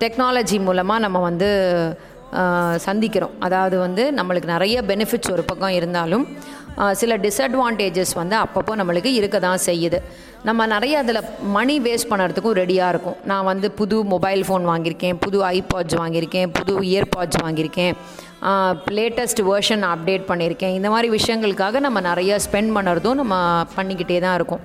டெக்னாலஜி 0.02 0.58
மூலமாக 0.66 1.04
நம்ம 1.06 1.18
வந்து 1.28 1.48
சந்திக்கிறோம். 2.84 3.34
அதாவது 3.46 3.76
வந்து 3.86 4.04
நம்மளுக்கு 4.18 4.48
நிறைய 4.56 4.76
பெனிஃபிட்ஸ் 4.90 5.32
ஒரு 5.34 5.42
பக்கம் 5.50 5.74
இருந்தாலும் 5.78 6.24
சில 7.00 7.16
டிஸ்அட்வான்டேஜஸ் 7.24 8.12
வந்து 8.20 8.36
அப்பப்போ 8.44 8.72
நம்மளுக்கு 8.80 9.10
இருக்க 9.18 9.36
தான் 9.44 9.60
செய்யுது. 9.66 9.98
நம்ம 10.48 10.66
நிறைய 10.72 10.94
அதில் 11.02 11.20
மணி 11.56 11.74
வேஸ்ட் 11.84 12.08
பண்ணுறதுக்கும் 12.12 12.56
ரெடியாக 12.60 12.92
இருக்கும். 12.92 13.18
நான் 13.30 13.46
வந்து 13.50 13.66
புது 13.80 13.98
மொபைல் 14.12 14.42
ஃபோன் 14.48 14.64
வாங்கியிருக்கேன் 14.70 15.18
புது 15.24 15.38
ஐபாட்ஸ் 15.52 15.96
வாங்கியிருக்கேன் 16.00 16.50
புது 16.56 16.74
இயர்பாட்ஸ் 16.92 17.40
வாங்கியிருக்கேன் 17.44 17.94
லேட்டஸ்ட் 18.98 19.42
வேர்ஷன் 19.50 19.84
அப்டேட் 19.92 20.26
பண்ணியிருக்கேன். 20.30 20.74
இந்த 20.78 20.88
மாதிரி 20.94 21.10
விஷயங்களுக்காக 21.18 21.80
நம்ம 21.86 22.02
நிறைய 22.10 22.40
ஸ்பெண்ட் 22.46 22.74
பண்ணுறதும் 22.78 23.20
நம்ம 23.22 23.36
பண்ணிக்கிட்டே 23.76 24.18
தான் 24.26 24.36
இருக்கும். 24.40 24.64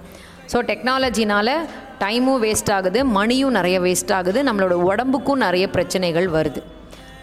ஸோ 0.53 0.59
டெக்னாலஜினால் 0.71 1.53
டைமும் 2.01 2.41
வேஸ்ட் 2.46 2.72
ஆகுது 2.77 3.00
மணியும் 3.18 3.56
நிறைய 3.60 3.77
வேஸ்ட் 3.86 4.13
ஆகுது 4.18 4.39
நம்மளோட 4.50 4.75
உடம்புக்கும் 4.89 5.41
நிறைய 5.46 5.65
பிரச்சனைகள் 5.75 6.27
வருது. 6.36 6.62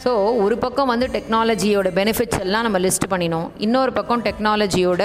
ஸோ 0.04 0.11
ஒரு 0.45 0.56
பக்கம் 0.64 0.90
வந்து 0.92 1.06
டெக்னாலஜியோட 1.14 1.88
பெனிஃபிட்ஸ் 1.99 2.40
எல்லாம் 2.47 2.66
நம்ம 2.66 2.78
லிஸ்ட் 2.87 3.06
பண்ணினோம். 3.12 3.47
இன்னொரு 3.66 3.92
பக்கம் 3.99 4.25
டெக்னாலஜியோட 4.26 5.04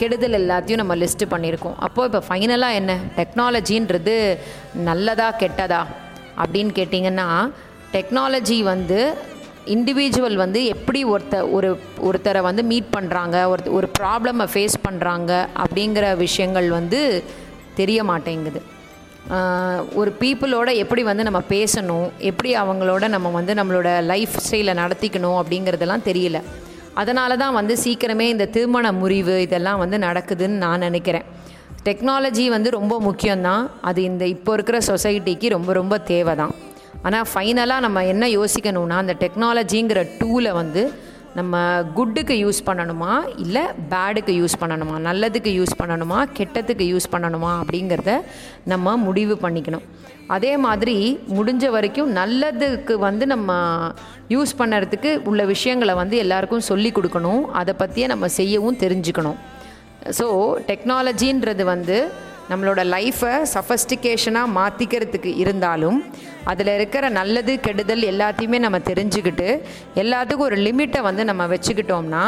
கெடுதல் 0.00 0.36
எல்லாத்தையும் 0.40 0.80
நம்ம 0.82 0.94
லிஸ்ட் 1.02 1.24
பண்ணியிருக்கோம். 1.32 1.74
அப்போது 1.86 2.08
இப்போ 2.10 2.20
ஃபைனலாக 2.28 2.78
என்ன? 2.80 2.92
டெக்னாலஜின்றது 3.18 4.14
நல்லதா 4.88 5.28
கெட்டதா? 5.42 5.82
அப்படின்னு 6.42 6.72
கேட்டிங்கன்னா 6.78 7.28
டெக்னாலஜி 7.96 8.58
வந்து 8.72 9.00
இண்டிவிஜுவல் 9.74 10.38
வந்து 10.44 10.60
எப்படி 10.74 11.00
ஒருத்த 11.14 11.36
ஒரு 11.56 11.70
ஒருத்தரை 12.08 12.40
வந்து 12.48 12.62
மீட் 12.70 12.90
பண்ணுறாங்க 12.96 13.36
ஒரு 13.52 13.62
ஒரு 13.78 13.88
ப்ராப்ளமை 13.98 14.46
ஃபேஸ் 14.52 14.76
பண்ணுறாங்க 14.86 15.32
அப்படிங்கிற 15.62 16.04
விஷயங்கள் 16.26 16.68
வந்து 16.78 17.00
தெரிய 17.80 18.00
மாட்டேங்குது 18.10 18.60
ஒரு 20.00 20.10
பீப்புளோட 20.20 20.68
எப்படி 20.82 21.02
வந்து 21.08 21.26
நம்ம 21.28 21.40
பேசணும் 21.54 22.06
எப்படி 22.30 22.50
அவங்களோட 22.62 23.04
நம்ம 23.14 23.30
வந்து 23.38 23.54
நம்மளோட 23.58 23.88
லைஃப் 24.10 24.36
ஸ்டைலை 24.44 24.74
நடத்திக்கணும் 24.82 25.38
அப்படிங்கிறதெல்லாம் 25.40 26.06
தெரியல. 26.10 26.38
அதனால 27.00 27.30
தான் 27.42 27.56
வந்து 27.58 27.74
சீக்கிரமே 27.82 28.26
இந்த 28.34 28.46
திருமண 28.54 28.86
முறிவு 29.00 29.34
இதெல்லாம் 29.46 29.82
வந்து 29.82 29.98
நடக்குதுன்னு 30.06 30.62
நான் 30.64 30.84
நினைக்கிறேன். 30.86 31.26
டெக்னாலஜி 31.88 32.46
வந்து 32.54 32.70
ரொம்ப 32.78 32.94
முக்கியம்தான். 33.08 33.66
அது 33.88 34.00
இந்த 34.10 34.24
இப்போ 34.34 34.52
இருக்கிற 34.56 34.78
சொசைட்டிக்கு 34.90 35.48
ரொம்ப 35.56 35.70
ரொம்ப 35.80 35.98
தேவை 36.12 36.34
தான் 36.42 36.54
ஆனால் 37.06 37.28
ஃபைனலாக 37.32 37.84
நம்ம 37.86 37.98
என்ன 38.12 38.24
யோசிக்கணும்னா 38.38 38.96
அந்த 39.04 39.14
டெக்னாலஜிங்கிற 39.22 40.00
டூலை 40.20 40.52
வந்து 40.60 40.82
நம்ம 41.34 41.82
குட்டுக்கு 41.96 42.34
யூஸ் 42.44 42.60
பண்ணணுமா? 42.66 43.38
இல்லை 43.38 43.62
பேடுக்கு 43.90 44.32
யூஸ் 44.40 44.56
பண்ணணுமா? 44.60 44.96
நல்லதுக்கு 45.08 45.50
யூஸ் 45.58 45.74
பண்ணணுமா? 45.82 46.26
கெட்டதுக்கு 46.38 46.86
யூஸ் 46.92 47.12
பண்ணணுமா? 47.12 47.50
அப்படிங்கிறத 47.60 48.20
நம்ம 48.64 48.96
முடிவு 48.96 49.38
பண்ணிக்கணும். 49.42 49.82
அதே 50.26 50.56
மாதிரி 50.56 51.20
முடிஞ்ச 51.34 51.70
வரைக்கும் 51.70 52.16
நல்லதுக்கு 52.16 52.92
வந்து 52.92 53.26
நம்ம 53.26 53.52
யூஸ் 54.28 54.52
பண்ணுறதுக்கு 54.58 55.10
உள்ள 55.24 55.44
விஷயங்களை 55.44 55.94
வந்து 55.94 56.16
எல்லாருக்கும் 56.16 56.68
சொல்லி 56.70 56.90
கொடுக்கணும். 56.90 57.44
அதை 57.44 57.74
பற்றியே 57.74 58.06
நம்ம 58.06 58.28
செய்யவும் 58.28 58.76
தெரிஞ்சுக்கணும். 58.76 59.38
ஸோ 60.18 60.26
டெக்னாலஜின்றது 60.70 61.62
வந்து 61.62 62.12
நம்மளோட 62.50 62.80
லைஃப்பை 62.94 63.32
சஃபஸ்டிகேஷனாக 63.54 64.54
மாற்றிக்கிறதுக்கு 64.58 65.32
இருந்தாலும் 65.42 65.98
அதில் 66.50 66.72
இருக்கிற 66.76 67.04
நல்லது 67.18 67.54
கெடுதல் 67.66 68.04
எல்லாத்தையுமே 68.12 68.58
நம்ம 68.64 68.78
தெரிஞ்சுக்கிட்டு 68.90 69.48
எல்லாத்துக்கும் 70.02 70.48
ஒரு 70.50 70.58
லிமிட்டை 70.66 71.00
வந்து 71.08 71.24
நம்ம 71.30 71.46
வச்சுக்கிட்டோம்னா 71.54 72.24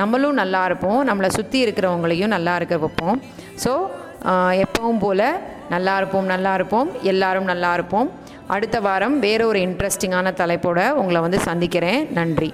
நம்மளும் 0.00 0.40
நல்லா 0.42 0.60
இருப்போம் 0.70 1.00
நம்மளை 1.10 1.30
சுற்றி 1.38 1.58
இருக்கிறவங்களையும் 1.64 2.34
நல்லா 2.36 2.54
இருக்க 2.60 2.76
வைப்போம். 2.84 3.18
ஸோ 3.64 3.72
எப்பவும் 4.64 5.00
போல் 5.04 5.26
நல்லா 5.74 5.94
இருப்போம் 6.00 6.28
நல்லா 6.34 6.52
இருப்போம் 6.58 6.88
எல்லாரும் 7.12 7.50
நல்லா 7.52 7.72
இருப்போம். 7.78 8.08
அடுத்த 8.54 8.76
வாரம் 8.86 9.16
வேற 9.26 9.40
ஒரு 9.50 9.58
இன்ட்ரெஸ்டிங்கான 9.66 10.32
தலைப்போடு 10.42 10.84
உங்களை 11.00 11.20
வந்து 11.26 11.40
சந்திக்கிறேன். 11.48 12.00
நன்றி. 12.18 12.50